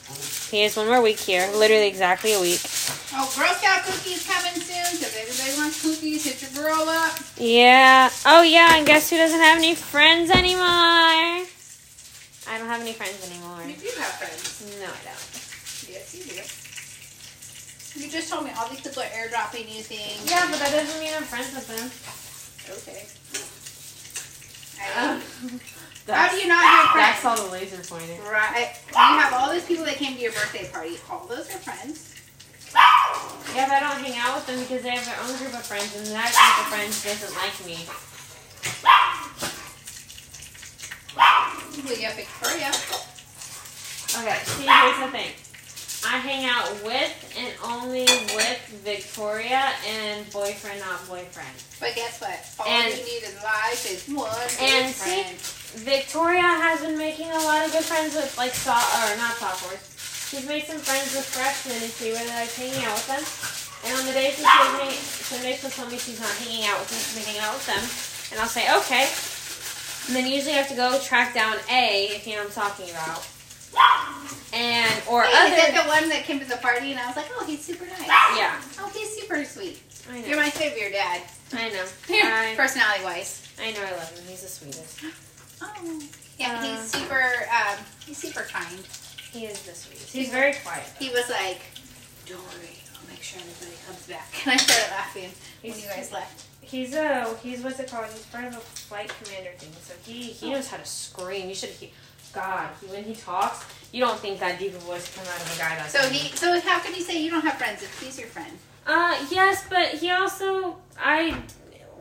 [0.50, 1.50] he has one more week here.
[1.56, 2.62] Literally exactly a week.
[3.16, 6.24] Oh, Girl Scout cookies coming soon because everybody wants cookies.
[6.24, 7.18] Hit your girl up.
[7.38, 8.10] Yeah.
[8.26, 11.46] Oh, yeah, and guess who doesn't have any friends anymore?
[12.54, 13.66] I don't have any friends anymore.
[13.66, 14.62] You do have friends.
[14.78, 15.26] No, I don't.
[15.90, 16.38] Yes, you do.
[17.98, 20.22] You just told me all these people are airdropping you things.
[20.30, 21.90] Yeah, but that doesn't mean I'm friends with them.
[22.78, 23.10] Okay.
[24.78, 25.18] I,
[26.06, 27.18] Uh, how do you not have friends?
[27.18, 28.22] That's all the laser pointer.
[28.22, 28.70] Right.
[28.94, 31.02] You have all those people that came to your birthday party.
[31.10, 32.14] All those are friends.
[33.58, 35.66] Yeah, but I don't hang out with them because they have their own group of
[35.66, 37.82] friends and that group of friends doesn't like me.
[41.16, 42.70] We got Victoria.
[44.14, 45.32] Okay, see, here's the thing.
[46.06, 48.04] I hang out with and only
[48.36, 51.56] with Victoria and boyfriend, not boyfriend.
[51.80, 52.38] But guess what?
[52.60, 57.32] All And- you need in life is one And good see- Victoria has been making
[57.32, 59.80] a lot of good friends with, like, so- or not sophomores.
[60.30, 63.24] She's made some friends with freshmen and she really likes hanging out with them.
[63.86, 66.32] And on the days when she was hanging, some days she'll tell me she's not
[66.38, 67.84] hanging out with me, she's hanging out with them.
[68.32, 69.08] And I'll say, okay.
[70.08, 72.72] And then usually I have to go track down A, if you know what I'm
[72.72, 73.28] talking about.
[74.54, 75.72] And, or Hey, is other.
[75.74, 77.86] that the one that came to the party and I was like, oh, he's super
[77.86, 78.06] nice.
[78.08, 79.82] Yeah, Oh, he's super sweet.
[80.12, 80.28] I know.
[80.28, 81.22] You're my favorite dad.
[81.54, 81.86] I know.
[82.10, 83.48] I, Personality wise.
[83.60, 84.28] I know I love him.
[84.28, 85.00] He's the sweetest.
[85.66, 86.02] Oh.
[86.38, 87.24] Yeah, Uh, he's super.
[87.24, 88.80] Um, he's super kind.
[89.32, 90.12] He is the sweetest.
[90.12, 90.84] He's very quiet.
[91.00, 91.62] He was like,
[92.26, 95.30] "Don't worry, I'll make sure everybody comes back." And I started laughing
[95.62, 96.48] when He's- you guys left.
[96.64, 98.06] He's a he's what's it called?
[98.08, 99.72] He's part of a flight commander thing.
[99.82, 101.48] So he he knows how to scream.
[101.50, 101.92] You should he,
[102.34, 105.56] God he, when he talks, you don't think that deep a voice come out of
[105.56, 106.36] a guy that's So he.
[106.36, 108.58] So how can you say you don't have friends if he's your friend?
[108.88, 111.38] Uh yes, but he also I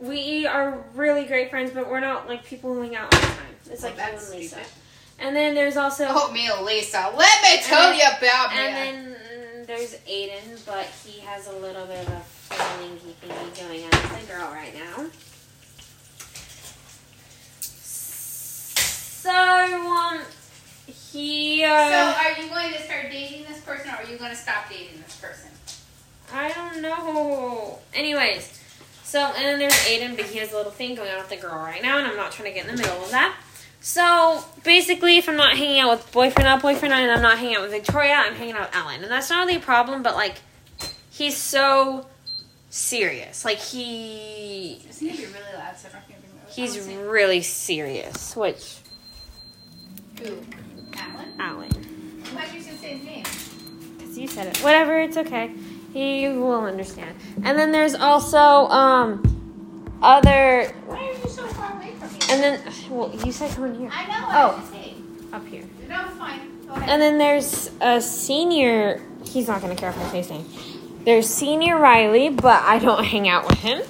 [0.01, 3.27] we are really great friends, but we're not like people who hang out all the
[3.27, 3.37] time.
[3.69, 4.55] It's like you that's and Lisa.
[4.55, 4.71] stupid.
[5.19, 7.13] And then there's also Oh, me, Lisa.
[7.15, 8.57] Let me tell then- you about me.
[8.57, 9.15] And then
[9.63, 14.23] mm, there's Aiden, but he has a little bit of feeling thingy going on with
[14.23, 15.09] a girl right now.
[19.23, 20.21] So, um,
[20.85, 24.31] he, Uh, so are you going to start dating this person, or are you going
[24.31, 25.49] to stop dating this person?
[26.33, 27.79] I don't know.
[27.93, 28.59] Anyways,
[29.03, 31.37] so, and then there's Aiden, but he has a little thing going on with the
[31.37, 33.37] girl right now, and I'm not trying to get in the middle of that.
[33.79, 37.55] So, basically, if I'm not hanging out with boyfriend, not boyfriend, and I'm not hanging
[37.55, 39.03] out with Victoria, I'm hanging out with Ellen.
[39.03, 40.37] And that's not really a problem, but, like,
[41.11, 42.07] he's so
[42.73, 43.45] serious.
[43.45, 48.77] Like, he, It's going to be really loud, so I don't he's really serious, which,
[50.19, 50.37] Who?
[50.97, 51.33] Alan?
[51.39, 51.71] Alan.
[51.71, 53.23] Why'd you just say his name?
[53.97, 54.57] Because you said it.
[54.63, 55.53] Whatever, it's okay.
[55.93, 57.15] He will understand.
[57.43, 62.19] And then there's also, um, other, Why are you so far away from me?
[62.31, 63.89] and then, well, you said come in here.
[63.93, 64.25] I know.
[64.29, 64.71] Oh.
[64.73, 65.35] I.
[65.35, 65.63] Up here.
[65.89, 66.65] No, it's fine.
[66.67, 66.89] Go ahead.
[66.89, 69.01] And then there's a senior.
[69.23, 70.45] He's not gonna care if I say his name.
[71.05, 73.81] There's senior Riley, but I don't hang out with him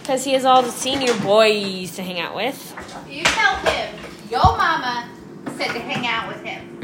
[0.00, 2.74] because he has all the senior boys to hang out with.
[3.10, 3.94] You tell him
[4.30, 5.08] your mama
[5.56, 6.78] said to hang out with him.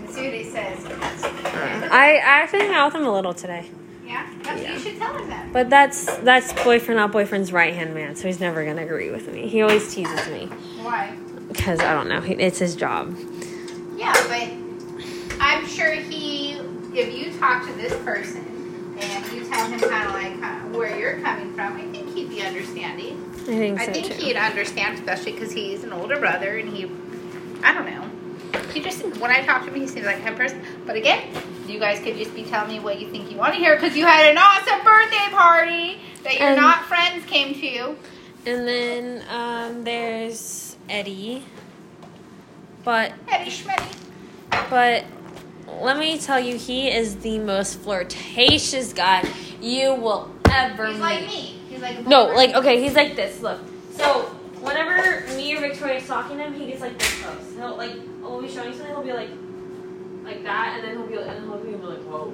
[0.00, 0.84] Let's see what he says.
[1.90, 3.68] I I actually hang out with him a little today.
[4.06, 4.26] Yeah?
[4.42, 4.72] That's, Yeah.
[4.72, 5.52] You should tell him that.
[5.52, 9.30] But that's that's boyfriend, not boyfriend's right hand man, so he's never gonna agree with
[9.32, 9.48] me.
[9.48, 10.46] He always teases me
[10.82, 11.14] Why?
[11.48, 12.20] because I don't know.
[12.22, 13.14] he- It's his job.
[13.96, 16.52] Yeah, but I'm sure he,
[16.94, 18.57] if you talk to this person
[19.00, 22.28] and you tell him kind of like kind where you're coming from, I think he'd
[22.30, 23.24] be understanding.
[23.34, 24.14] I think so I think too.
[24.14, 26.84] he'd understand, especially because he's an older brother and he,
[27.62, 28.04] I don't know.
[28.72, 30.62] He just, when I talk to him, he seems like a person.
[30.86, 31.28] But again,
[31.66, 33.96] you guys could just be telling me what you think you want to hear because
[33.96, 37.96] you had an awesome birthday party that your And- not friends came to.
[38.46, 41.44] And then um, there's Eddie.
[42.84, 43.96] But Eddie Schmetty.
[44.70, 45.04] but
[45.80, 49.28] let me tell you, he is the most flirtatious guy
[49.60, 51.00] you will ever He's meet.
[51.00, 51.54] like me.
[51.68, 53.40] He's like a No, like okay, he's like this.
[53.40, 53.60] Look,
[53.92, 54.22] so
[54.60, 57.54] whenever me or Victoria's talking to him, he gets like this close.
[57.54, 59.30] He'll like we'll be showing you something, he'll be like
[60.24, 62.32] like that, and then he'll be and then he'll be like whoa.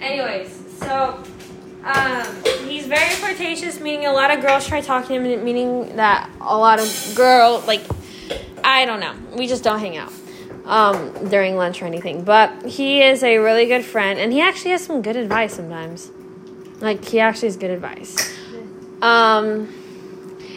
[0.00, 1.22] Anyways, so
[1.84, 2.26] um,
[2.66, 6.56] he's very flirtatious, meaning a lot of girls try talking to him, meaning that a
[6.56, 7.82] lot of girl like
[8.64, 10.12] I don't know, we just don't hang out
[10.64, 12.24] um, during lunch or anything.
[12.24, 16.10] But he is a really good friend, and he actually has some good advice sometimes.
[16.80, 18.34] Like he actually has good advice.
[19.02, 19.72] Um,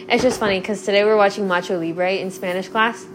[0.08, 3.06] it's just funny because today we are watching Nacho Libre in Spanish class,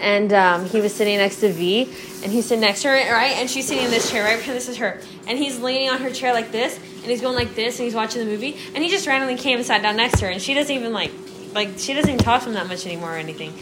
[0.00, 1.82] and um, he was sitting next to V,
[2.22, 3.36] and he's sitting next to her, right?
[3.36, 4.38] And she's sitting in this chair, right?
[4.38, 7.34] Because this is her, and he's leaning on her chair like this, and he's going
[7.34, 9.96] like this, and he's watching the movie, and he just randomly came and sat down
[9.96, 11.12] next to her, and she doesn't even like,
[11.54, 13.52] like she doesn't even talk to him that much anymore or anything.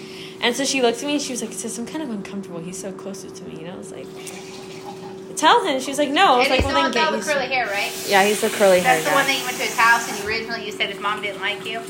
[0.42, 2.60] And so she looked at me and she was like, "Sis, I'm kind of uncomfortable.
[2.60, 4.06] He's so close to me." You know, I was like,
[5.36, 6.92] "Tell him." She was like, "No." I was And like, he's "Well, the then one
[6.92, 8.06] get with all used the to curly hair, right?
[8.08, 9.16] Yeah, he's the curly hair That's the guy.
[9.16, 11.64] one that you went to his house and originally you said his mom didn't like
[11.66, 11.80] you.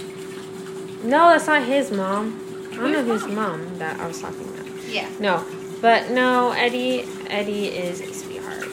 [1.05, 2.69] No, that's not his mom.
[2.73, 4.67] I don't know whose mom that I was talking about.
[4.89, 5.09] Yeah.
[5.21, 5.45] No,
[5.81, 7.05] but no, Eddie.
[7.29, 8.65] Eddie is a sweetheart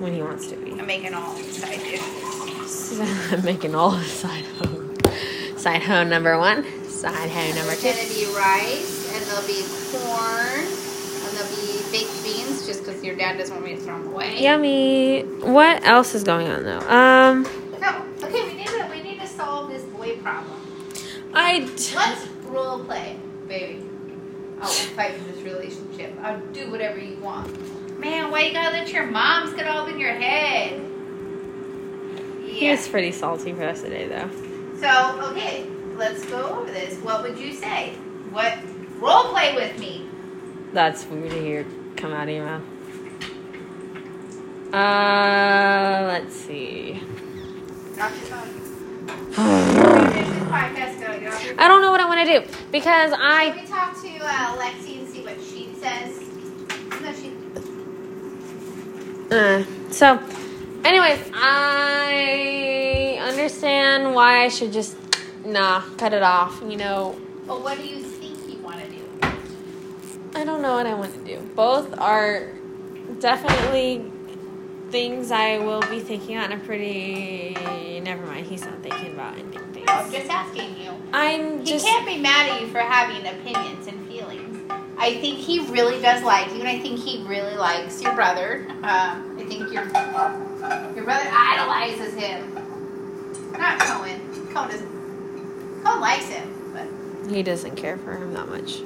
[0.00, 0.72] when he wants to be.
[0.72, 3.00] I'm making all side dishes.
[3.32, 4.84] I'm making all of side hoe.
[5.56, 6.64] Side hoe number one.
[6.96, 7.82] Side hoe number two.
[7.88, 13.14] gonna be rice and there'll be corn and there'll be baked beans just because your
[13.16, 14.42] dad doesn't want me to throw them away.
[14.42, 15.22] Yummy.
[15.42, 16.80] What else is going on though?
[16.88, 17.42] Um,
[17.80, 18.02] No.
[18.26, 20.58] Okay, we need to we need to solve this boy problem.
[21.34, 21.68] I.
[21.94, 23.84] Let's role play, baby.
[24.62, 26.14] I'll fight for this relationship.
[26.22, 27.98] I'll do whatever you want.
[28.00, 30.80] Man, why you gotta let your moms get all up in your head?
[32.46, 32.70] He Yeah.
[32.72, 34.30] was pretty salty for us today though.
[34.80, 35.66] So, okay,
[35.96, 36.98] let's go over this.
[37.02, 37.94] What would you say?
[38.30, 38.58] What
[38.98, 40.08] role play with me?
[40.72, 41.66] That's weird to hear
[41.96, 42.62] come out of your mouth.
[44.72, 47.00] Uh, let's see.
[47.94, 48.62] Drop your phone.
[49.32, 51.18] Finish this podcast, go.
[51.20, 53.66] Get off your I don't know what I want to do because Let I me
[53.66, 56.20] talk to uh, Lexi and see what she says.
[57.00, 57.32] No, she.
[59.30, 60.18] Uh, so,
[60.84, 64.96] anyways, I understand why I should just
[65.46, 66.62] nah cut it off.
[66.66, 69.02] You know, But what do you think you want to do?
[70.34, 71.40] I don't know what I want to do.
[71.54, 72.50] Both are
[73.20, 74.10] definitely
[74.90, 78.00] things I will be thinking on in a pretty.
[78.00, 80.92] Never mind, he's not thinking about ending I'm just asking you.
[81.12, 81.84] I'm He just.
[81.86, 84.70] can't be mad at you for having opinions and feelings.
[84.98, 88.66] I think he really does like you, and I think he really likes your brother.
[88.82, 89.84] Um, I think your
[90.94, 92.54] your brother idolizes him.
[93.52, 94.20] Not Cohen.
[94.52, 94.95] Cohen doesn't.
[95.86, 96.86] Cohen likes him, but
[97.32, 98.80] He doesn't care for him that much.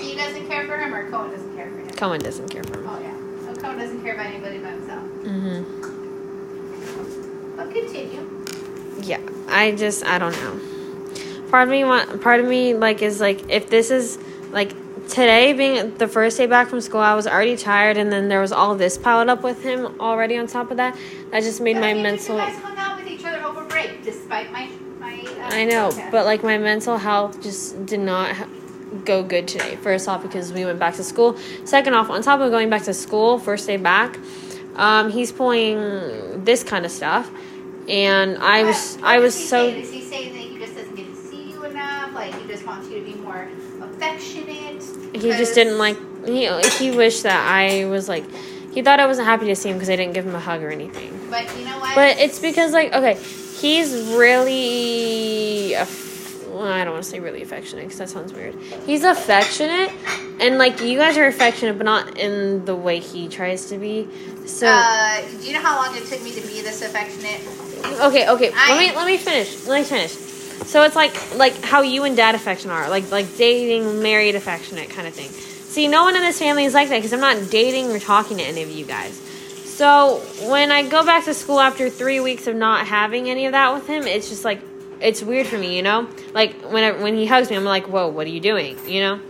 [0.00, 1.88] he doesn't care for him, or Cohen doesn't care for him.
[1.90, 2.86] Cohen doesn't care for him.
[2.88, 3.14] Oh yeah.
[3.54, 5.02] So Cohen doesn't care about anybody but himself.
[5.22, 5.62] Mm hmm
[7.56, 8.28] But continue.
[9.02, 10.58] yeah i just i don't know
[11.50, 14.18] part of me want part of me like is like if this is
[14.50, 14.72] like
[15.08, 18.40] today being the first day back from school i was already tired and then there
[18.40, 20.96] was all this piled up with him already on top of that
[21.30, 24.50] that just made my mental You guys hung out with each other over break, despite
[25.54, 26.10] i know protest.
[26.10, 28.48] but like my mental health just did not ha-
[29.04, 32.40] go good today first off because we went back to school second off on top
[32.40, 34.18] of going back to school first day back
[34.76, 37.30] um, he's pulling this kind of stuff
[37.88, 39.80] and i What- was what i was so say?
[39.80, 42.12] Is he saying that he just doesn't get to see you enough?
[42.14, 43.48] Like he just wants you to be more
[43.80, 44.82] affectionate?
[45.14, 45.96] he just didn't like
[46.26, 46.46] he
[46.78, 48.24] he wished that I was like
[48.72, 50.60] he thought I wasn't happy to see him because I didn't give him a hug
[50.62, 51.10] or anything.
[51.30, 51.94] But you know what?
[51.94, 53.14] But it's because like okay,
[53.60, 58.54] he's really aff- well, I don't want to say really affectionate because that sounds weird.
[58.86, 59.90] He's affectionate
[60.40, 64.08] and like you guys are affectionate but not in the way he tries to be.
[64.46, 67.40] So Uh, do you know how long it took me to be this affectionate?
[68.02, 68.52] okay, okay.
[68.54, 69.66] I- let me let me finish.
[69.66, 70.12] Let me finish.
[70.66, 74.90] So it's like like how you and dad affection are like like dating, married, affectionate
[74.90, 75.28] kind of thing.
[75.30, 78.36] See, no one in this family is like that because I'm not dating or talking
[78.38, 79.20] to any of you guys.
[79.74, 80.18] So
[80.48, 83.74] when I go back to school after three weeks of not having any of that
[83.74, 84.60] with him, it's just like
[85.00, 86.08] it's weird for me, you know.
[86.32, 89.00] Like when I, when he hugs me, I'm like, "Whoa, what are you doing?" You
[89.00, 89.20] know.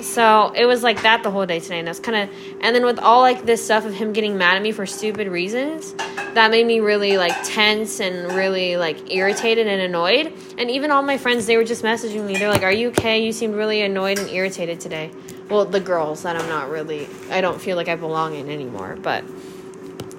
[0.00, 2.72] So it was like that the whole day today, and I was kind of, and
[2.72, 5.92] then with all like this stuff of him getting mad at me for stupid reasons,
[6.34, 10.32] that made me really like tense and really like irritated and annoyed.
[10.56, 12.38] And even all my friends, they were just messaging me.
[12.38, 13.24] They're like, "Are you okay?
[13.24, 15.10] You seemed really annoyed and irritated today."
[15.50, 18.98] Well, the girls that I'm not really, I don't feel like I belong in anymore,
[19.00, 19.24] but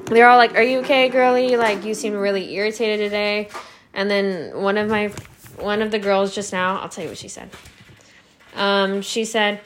[0.10, 1.56] they're all like, "Are you okay, girly?
[1.58, 3.50] Like you seem really irritated today."
[3.94, 5.08] And then one of my,
[5.58, 7.50] one of the girls just now, I'll tell you what she said.
[8.56, 9.62] Um, she said,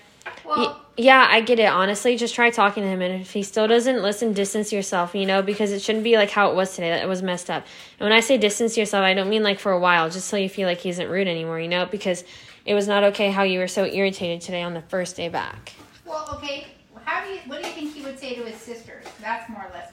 [0.45, 1.65] Well, yeah, I get it.
[1.65, 5.15] Honestly, just try talking to him, and if he still doesn't listen, distance yourself.
[5.15, 6.91] You know, because it shouldn't be like how it was today.
[6.91, 7.65] That it was messed up.
[7.99, 10.37] And when I say distance yourself, I don't mean like for a while, just so
[10.37, 11.59] you feel like he isn't rude anymore.
[11.59, 12.23] You know, because
[12.65, 15.73] it was not okay how you were so irritated today on the first day back.
[16.05, 16.67] well, okay.
[17.05, 17.39] How do you?
[17.47, 19.05] What do you think he would say to his sisters?
[19.19, 19.92] That's more or less what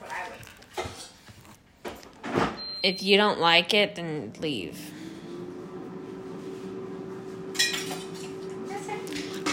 [2.83, 4.91] If you don't like it, then leave.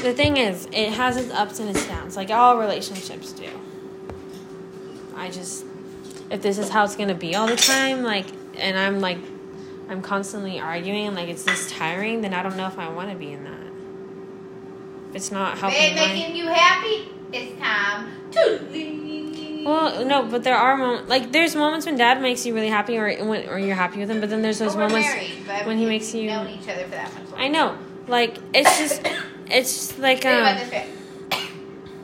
[0.03, 3.49] The thing is, it has its ups and its downs, like all relationships do.
[5.17, 5.65] I just,
[6.31, 8.27] if this is how it's gonna be all the time, like,
[8.57, 9.19] and I'm like,
[9.89, 13.11] I'm constantly arguing, and like it's this tiring, then I don't know if I want
[13.11, 13.59] to be in that.
[15.11, 16.07] If it's not helping my.
[16.07, 19.28] making you happy, it's time to leave.
[19.65, 22.97] Well, no, but there are moments like there's moments when dad makes you really happy,
[22.99, 24.21] or when, or you're happy with him.
[24.21, 26.29] But then there's those Well, moments married, when he makes you.
[26.29, 27.25] known each other for that much.
[27.37, 29.03] I know, like it's just,
[29.51, 30.59] it's just like about um.
[30.59, 30.87] this way.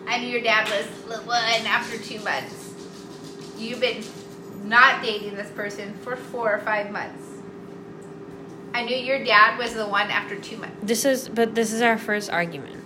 [0.07, 2.72] I knew your dad was the one after two months.
[3.57, 4.05] You've been
[4.64, 7.22] not dating this person for four or five months.
[8.74, 10.76] I knew your dad was the one after two months.
[10.82, 12.84] This is, but this is our first argument.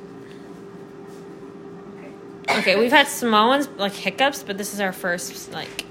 [2.50, 5.84] Okay, we've had small ones like hiccups, but this is our first like,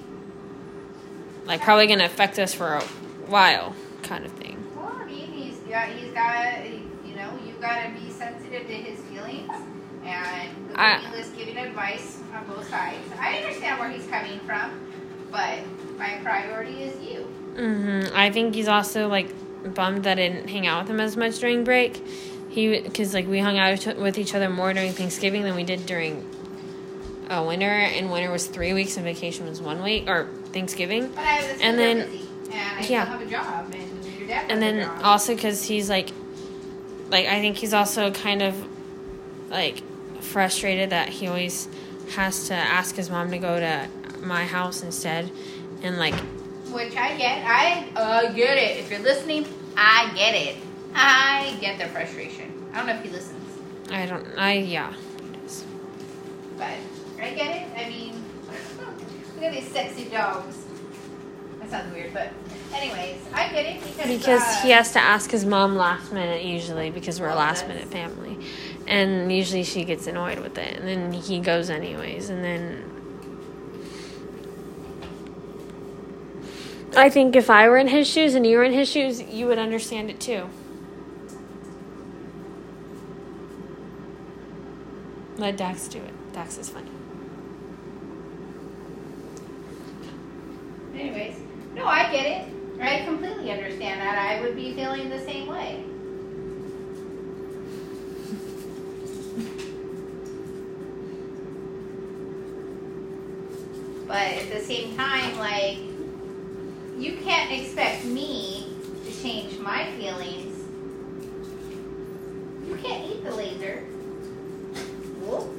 [1.45, 2.81] like probably gonna affect us for a
[3.27, 4.57] while, kind of thing.
[4.75, 6.65] Well, I mean, he's got, he's got,
[7.05, 9.49] you know, you got to be sensitive to his feelings,
[10.03, 12.97] and the I- is giving advice on both sides.
[13.19, 14.79] I understand where he's coming from,
[15.31, 15.59] but
[15.97, 17.21] my priority is you.
[17.55, 19.29] hmm I think he's also like
[19.75, 22.01] bummed that I didn't hang out with him as much during break.
[22.49, 25.85] He because like we hung out with each other more during Thanksgiving than we did
[25.85, 26.27] during
[27.29, 31.07] uh, winter, and winter was three weeks and vacation was one week or Thanksgiving.
[31.09, 33.05] But I was And then- busy, and I yeah.
[33.05, 36.09] have a job, and your dad has and then also because he's like
[37.09, 38.53] like i think he's also kind of
[39.49, 39.81] like
[40.21, 41.69] frustrated that he always
[42.15, 43.87] has to ask his mom to go to
[44.21, 45.29] my house instead
[45.83, 46.13] and like
[46.73, 47.45] Which I get.
[47.45, 48.77] I uh, get it.
[48.79, 49.45] If you're listening,
[49.77, 50.57] I get it.
[50.93, 52.51] I get the frustration.
[52.73, 53.43] I don't know if he listens,
[53.91, 54.93] i don't i yeah
[56.57, 56.75] but
[57.27, 57.67] I get it.
[57.77, 58.13] I mean,
[59.35, 60.63] look at these sexy dogs.
[61.59, 62.31] That sounds weird, but
[62.73, 66.43] anyways, I get it because because uh, he has to ask his mom last minute
[66.43, 68.37] usually because we're a Oh, last minute family
[68.87, 72.83] and usually she gets annoyed with it and then he goes anyways and then
[76.95, 79.45] I think if I were in his shoes and you were in his shoes, you
[79.47, 80.49] would understand it too.
[85.37, 86.33] Let Dax do it.
[86.33, 86.89] Dax is funny.
[90.95, 91.35] Anyways,
[91.75, 92.47] no, I get it.
[92.81, 93.05] I
[93.47, 94.17] completely understand that.
[94.17, 95.83] I would be feeling the same way.
[104.07, 105.77] But at the same time, like,
[106.97, 108.73] you can't expect me
[109.05, 110.63] to change my feelings.
[112.67, 113.79] You can't eat the laser.
[115.21, 115.53] Whoop.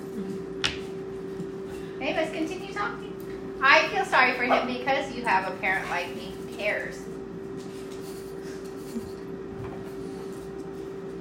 [2.01, 3.15] Let's continue talking.
[3.61, 4.67] I feel sorry for him oh.
[4.67, 6.99] because you have a parent like me who cares.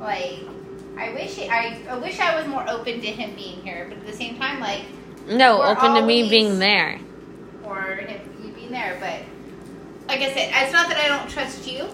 [0.07, 0.39] Like,
[0.97, 4.07] I wish I, I wish I was more open to him being here, but at
[4.07, 4.85] the same time, like,
[5.27, 7.01] No, open to me being there.
[7.65, 9.19] or him you being there, but
[10.07, 11.89] like I said, it's not that I don't trust you.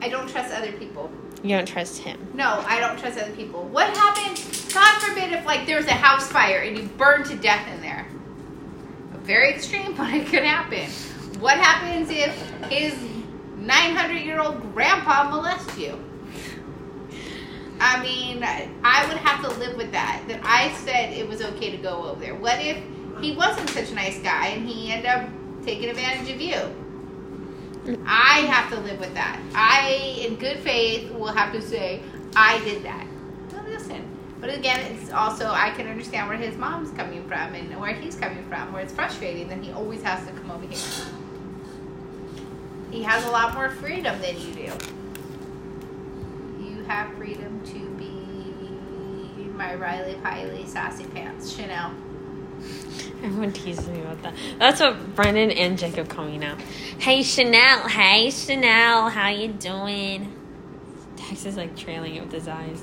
[0.00, 1.10] I don't trust other people.
[1.42, 2.18] You don't trust him.
[2.32, 3.64] No, I don't trust other people.
[3.64, 4.72] What happens?
[4.72, 7.82] God forbid if like there was a house fire and you burned to death in
[7.82, 8.06] there.
[9.24, 10.88] Very extreme, but it could happen.
[11.38, 12.34] What happens if
[12.70, 12.94] his
[13.58, 16.02] 900 year old grandpa molests you?
[17.80, 20.24] I mean, I would have to live with that.
[20.28, 22.34] That I said it was okay to go over there.
[22.34, 22.82] What if
[23.20, 25.28] he wasn't such a nice guy and he ended up
[25.64, 26.56] taking advantage of you?
[28.06, 29.40] I have to live with that.
[29.54, 32.02] I, in good faith, will have to say,
[32.36, 33.06] I did that.
[33.52, 34.04] Well, listen,
[34.40, 38.14] But again, it's also I can understand where his mom's coming from and where he's
[38.14, 40.78] coming from, where it's frustrating that he always has to come over here.
[42.90, 44.72] He has a lot more freedom than you do.
[46.88, 51.92] You have freedom to be my Ryelie Piley sassy pants, Chanel.
[53.22, 54.32] Everyone teases me about that.
[54.58, 56.56] That's what Brendan and Jacob call me now.
[56.98, 60.32] Hey Chanel, hey Chanel, how you doing?
[61.16, 62.82] Tex is like trailing it with his eyes.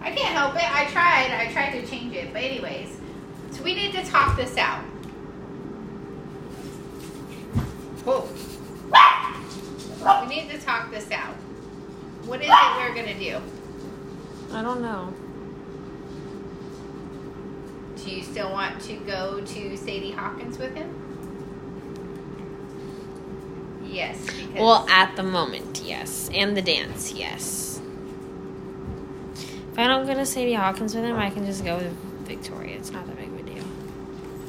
[0.00, 0.62] I can't help it.
[0.62, 1.32] I tried.
[1.32, 2.32] I tried to change it.
[2.32, 2.96] But anyways,
[3.50, 4.84] so we need to talk this out.
[8.04, 8.28] Whoa.
[10.20, 11.34] We need to talk this out.
[12.32, 13.42] What is it we're gonna do?
[14.54, 15.12] I don't know.
[18.02, 20.94] Do you still want to go to Sadie Hawkins with him?
[23.84, 24.24] Yes.
[24.24, 26.30] Because Well, at the moment, yes.
[26.32, 27.82] And the dance, yes.
[29.34, 31.92] If I don't go to Sadie Hawkins with him, I can just go with
[32.26, 32.76] Victoria.
[32.76, 33.64] It's not that big of a deal.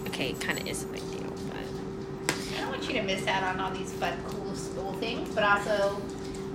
[0.07, 2.37] Okay, it kind of is a big deal, but.
[2.55, 5.43] I don't want you to miss out on all these fun, cool school things, but
[5.43, 6.01] also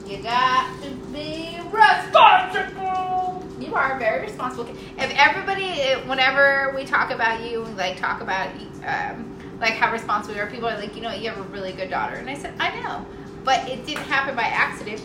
[0.08, 3.44] you got to be responsible.
[3.60, 4.66] You are very responsible.
[4.96, 8.50] If everybody, whenever we talk about you, like talk about
[8.86, 11.72] um, like how responsible you are, people are like, you know, you have a really
[11.72, 13.04] good daughter, and I said, I know,
[13.44, 15.02] but it didn't happen by accident.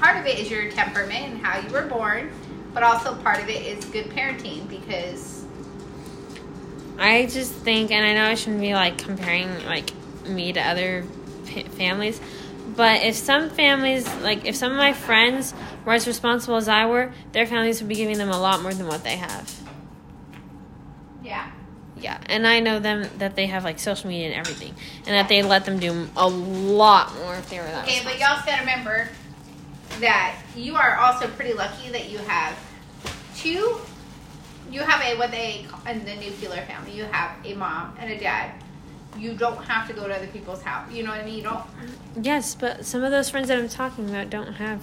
[0.00, 2.30] Part of it is your temperament and how you were born,
[2.74, 5.44] but also part of it is good parenting because
[6.98, 9.90] I just think, and I know I shouldn't be like comparing like
[10.26, 11.04] me to other
[11.76, 12.20] families,
[12.76, 15.54] but if some families, like if some of my friends
[15.84, 18.72] were as responsible as I were, their families would be giving them a lot more
[18.74, 19.52] than what they have.
[21.24, 21.50] yeah.
[22.00, 25.28] Yeah, and I know them that they have like social media and everything, and that
[25.28, 27.88] they let them do a lot more if they were that.
[27.88, 29.08] Okay, but y'all gotta remember
[29.98, 32.56] that you are also pretty lucky that you have
[33.36, 33.78] two.
[34.70, 36.92] You have a what they in the nuclear family.
[36.92, 38.52] You have a mom and a dad.
[39.18, 40.90] You don't have to go to other people's house.
[40.92, 41.36] You know what I mean?
[41.36, 41.64] You don't.
[42.20, 44.82] Yes, but some of those friends that I'm talking about don't have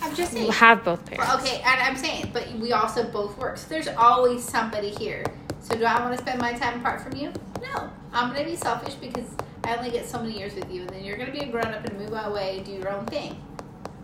[0.00, 0.50] I'm just saying.
[0.52, 1.26] have both parents.
[1.26, 3.56] Well, okay, and I'm saying, but we also both work.
[3.56, 5.24] So there's always somebody here.
[5.60, 7.32] So do I want to spend my time apart from you?
[7.62, 7.90] No.
[8.12, 9.26] I'm gonna be selfish because
[9.64, 11.66] I only get so many years with you, and then you're gonna be a grown
[11.66, 13.40] up and move away, and do your own thing,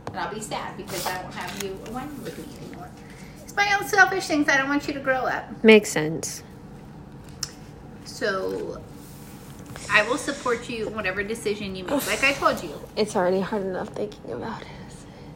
[0.08, 2.90] and I'll be sad because I won't have you around with me anymore.
[3.42, 4.48] It's my own selfish things.
[4.48, 5.64] I don't want you to grow up.
[5.64, 6.42] Makes sense.
[8.04, 8.82] So
[9.90, 12.06] I will support you in whatever decision you make.
[12.06, 14.68] Like I told you, It's already hard enough thinking about it.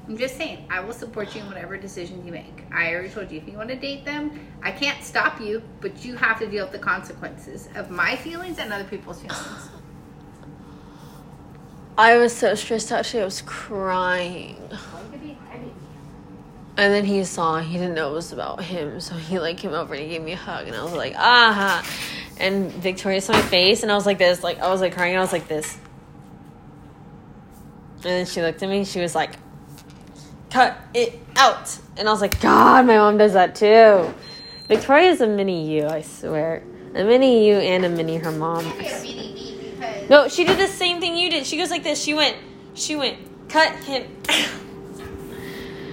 [0.09, 2.65] I'm just saying, I will support you in whatever decision you make.
[2.73, 6.03] I already told you, if you want to date them, I can't stop you, but
[6.03, 9.69] you have to deal with the consequences of my feelings and other people's feelings.
[11.99, 13.05] I was so stressed out.
[13.05, 14.57] She was crying.
[16.79, 19.73] And then he saw he didn't know it was about him, so he like came
[19.73, 21.85] over and he gave me a hug, and I was like, ah.
[22.39, 25.11] And Victoria saw my face, and I was like this, like I was like crying,
[25.11, 25.77] and I was like this.
[27.97, 29.33] And then she looked at me, she was like,
[30.51, 34.15] "Cut it out!" And I was like, God, my mom does that too.
[34.69, 36.63] Victoria's a mini you, I swear,
[36.95, 38.65] a mini you and a mini her mom.
[38.65, 41.45] I a because No, she did the same thing you did.
[41.45, 42.01] She goes like this.
[42.01, 42.37] She went,
[42.75, 43.19] she went,
[43.49, 44.07] cut him.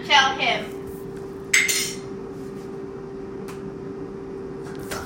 [0.06, 0.75] tell him.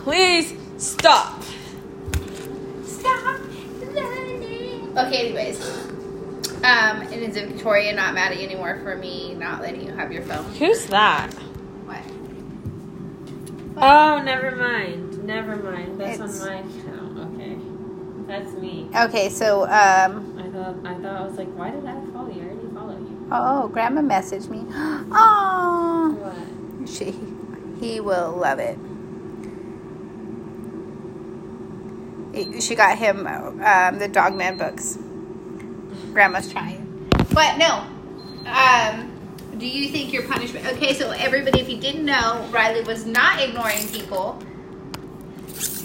[0.10, 1.44] Please stop.
[2.84, 3.40] Stop
[3.94, 4.98] learning.
[4.98, 5.62] Okay, anyways.
[6.64, 10.12] Um, and is Victoria not mad at you anymore for me not letting you have
[10.12, 10.46] your phone?
[10.56, 11.32] Who's that?
[11.86, 12.02] What?
[13.78, 15.24] Oh, never mind.
[15.26, 16.00] Never mind.
[16.02, 17.36] That's It's- on my account.
[17.36, 17.58] Okay,
[18.26, 18.90] that's me.
[18.96, 22.42] Okay, so um, I thought I thought I was like, why did I follow you?
[22.42, 23.28] I already follow you.
[23.32, 24.66] oh, Grandma messaged me.
[25.12, 26.90] Oh, What?
[26.90, 27.14] she,
[27.80, 28.80] he will love it.
[32.34, 34.98] He- She got him um, the Dogman books.
[36.14, 37.84] Grandma's trying, but no.
[38.48, 39.12] Um,
[39.58, 40.66] do you think your punishment?
[40.66, 44.42] Okay, so everybody, if you didn't know, Ryelie was not ignoring people.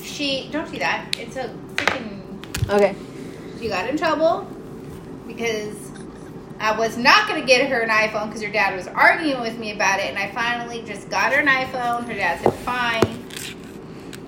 [0.02, 1.14] She don't do that.
[1.18, 2.94] It's a freaking Okay.
[3.60, 4.46] she got in trouble
[5.26, 5.76] because
[6.60, 9.58] I was not going to get her an iPhone because her dad was arguing with
[9.58, 12.06] me about it, and I finally just got her an iPhone.
[12.06, 13.24] Her dad said fine,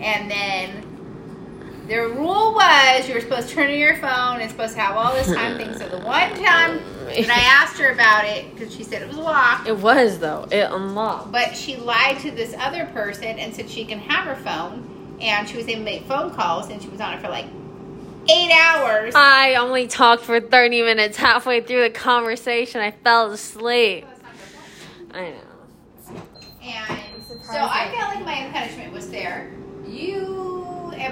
[0.01, 0.83] and then
[1.87, 4.97] the rule was you were supposed to turn on your phone and supposed to have
[4.97, 5.79] all this time things.
[5.79, 9.17] So the one time that I asked her about it because she said it was
[9.17, 10.47] locked, It was though.
[10.51, 11.31] It unlocked.
[11.33, 15.49] but she lied to this other person and said she can have her phone, and
[15.49, 17.47] she was able to make phone calls, and she was on it for like
[18.29, 19.15] eight hours.
[19.15, 21.17] I only talked for thirty minutes.
[21.17, 24.05] Halfway through the conversation, I fell asleep.
[25.15, 25.37] I know.
[26.63, 29.53] And so I felt like my punishment was there.
[29.87, 30.56] You,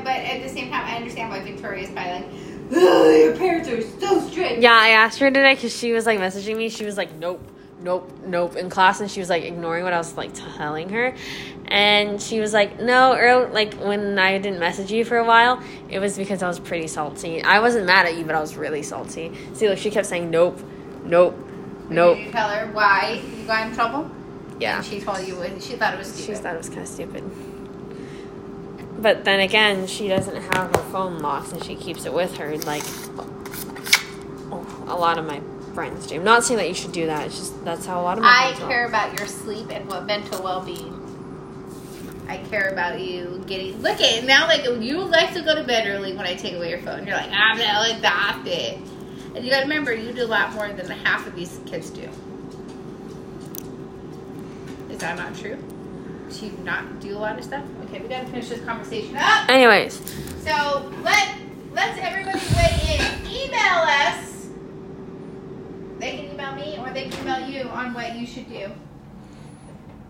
[0.03, 2.26] but at the same time, I understand why Victoria's probably like,
[2.72, 4.61] "Ugh, your parents are so strict.
[4.61, 6.68] Yeah, I asked her today because she was like messaging me.
[6.68, 7.42] She was like, nope,
[7.80, 11.14] nope, nope in class, and she was like ignoring what I was like telling her.
[11.66, 15.62] And she was like, no, earl like when I didn't message you for a while,
[15.88, 17.42] it was because I was pretty salty.
[17.42, 19.32] I wasn't mad at you, but I was really salty.
[19.53, 20.61] See, like she kept saying, nope,
[21.05, 21.36] nope,
[21.88, 22.16] nope.
[22.16, 24.11] Did you tell her why you got in trouble?
[24.59, 24.76] Yeah.
[24.76, 26.36] And she told you what she thought it was stupid.
[26.36, 27.54] She thought it was kind of stupid.
[28.99, 32.57] But then again, she doesn't have her phone locked and she keeps it with her.
[32.59, 32.84] Like
[34.86, 35.40] a lot of my
[35.74, 36.16] friends do.
[36.16, 37.26] I'm not saying that you should do that.
[37.26, 40.07] It's just that's how a lot of my I care about your sleep and what
[40.07, 41.01] mental well-being.
[42.28, 43.82] I care about you getting.
[43.82, 44.47] Look at it now.
[44.47, 47.07] Like you like to go to bed early when I take away your phone.
[47.07, 48.80] You're like, ah, I'm not adopted.
[49.34, 51.90] And you got to remember, you do a lot more than half of these kids
[51.90, 52.09] do.
[54.90, 55.59] Is that not true?
[56.43, 57.64] You not do a lot of stuff?
[57.85, 59.49] Okay, we got to finish this conversation up.
[59.49, 59.95] Anyways,
[60.43, 61.37] So let
[61.72, 63.26] let's everybody weigh in.
[63.26, 64.49] Email us.
[65.99, 68.70] They can email me or they can email you on what you should do.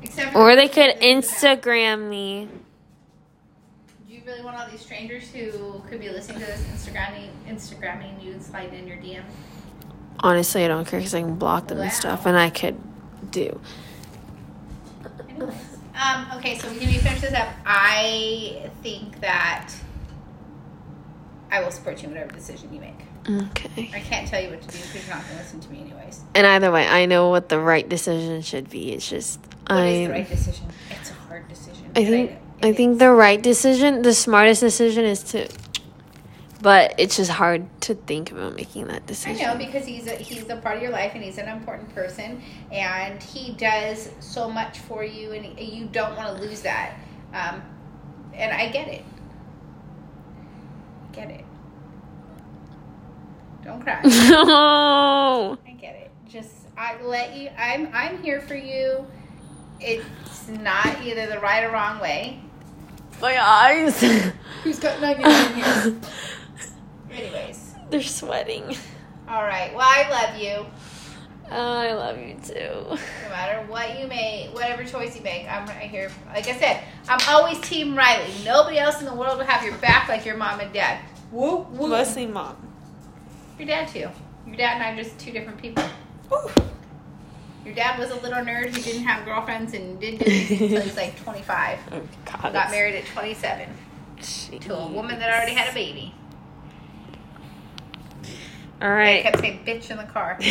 [0.03, 2.49] Except for or they could Instagram me.
[4.09, 8.22] Do you really want all these strangers who could be listening to this Instagramming Instagramming
[8.25, 9.22] you and sliding in your DM?
[10.20, 11.85] Honestly, I don't care because I can block them Wow.
[11.85, 12.77] and stuff, and I could
[13.31, 13.61] do.
[15.29, 15.55] Anyways.
[15.95, 17.49] Um, okay, so we can finish this up.
[17.65, 19.73] I think that
[21.51, 22.99] I will support you in whatever decision you make.
[23.51, 23.91] Okay.
[23.95, 25.81] I can't tell you what to do because you're not going to listen to me
[25.81, 26.21] anyways.
[26.35, 28.93] And either way, I know what the right decision should be.
[28.93, 29.39] It's just
[29.69, 30.07] What is I.
[30.07, 30.67] the right decision?
[30.91, 31.91] It's a hard decision.
[31.97, 32.37] I think know
[32.69, 35.49] I think the right decision, the smartest decision, is to.
[36.65, 39.47] But it's just hard to think about making that decision.
[39.47, 41.95] I know because he's a, he's a part of your life and he's an important
[41.95, 42.41] person
[42.73, 46.95] and he does so much for you and you don't want to lose that.
[47.35, 47.61] Um,
[48.33, 49.05] and I get it.
[51.12, 51.45] Get it.
[53.62, 54.01] Don't cry.
[54.03, 55.59] no.
[55.67, 56.11] I get it.
[56.27, 57.51] Just I let you.
[57.59, 59.07] I'm I'm here for you.
[59.81, 62.41] It's not either the right or wrong way.
[63.21, 64.01] My eyes.
[64.62, 66.01] Who's got nuggets in here?
[67.15, 68.77] Anyways, They're sweating.
[69.29, 69.73] all right.
[69.75, 70.67] Well, I love you.
[71.51, 72.55] Oh, I love you too.
[72.89, 76.11] No matter what you make, whatever choice you make, I'm right here.
[76.29, 78.45] Like I said, I'm always Team Ryelie.
[78.45, 81.01] Nobody else in the world will have your back like your mom and dad.
[81.31, 81.89] Woo, woo.
[81.89, 82.57] Mostly mom.
[83.59, 84.09] Your dad too.
[84.47, 85.85] Your dad and I are just two different people.
[87.65, 90.81] Your dad was a little nerd who didn't have girlfriends and didn't do anything until
[90.81, 91.79] he was like 25.
[91.93, 92.53] Oh God.
[92.53, 93.69] Got married at 27
[94.61, 96.15] to a woman that already had a baby.
[98.83, 100.39] All I kept saying bitch in the car.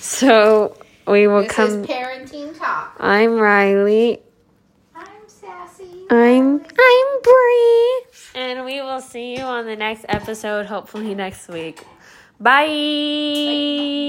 [0.00, 0.74] So
[1.06, 1.82] we will come.
[1.82, 2.08] This come.
[2.08, 2.96] is parenting talk.
[2.98, 4.20] I'm Ryelie.
[4.94, 6.06] I'm sassy.
[6.10, 8.02] I'm I'm Bree.
[8.34, 11.84] And we will see you on the next episode, hopefully next week.
[12.40, 14.08] Bye.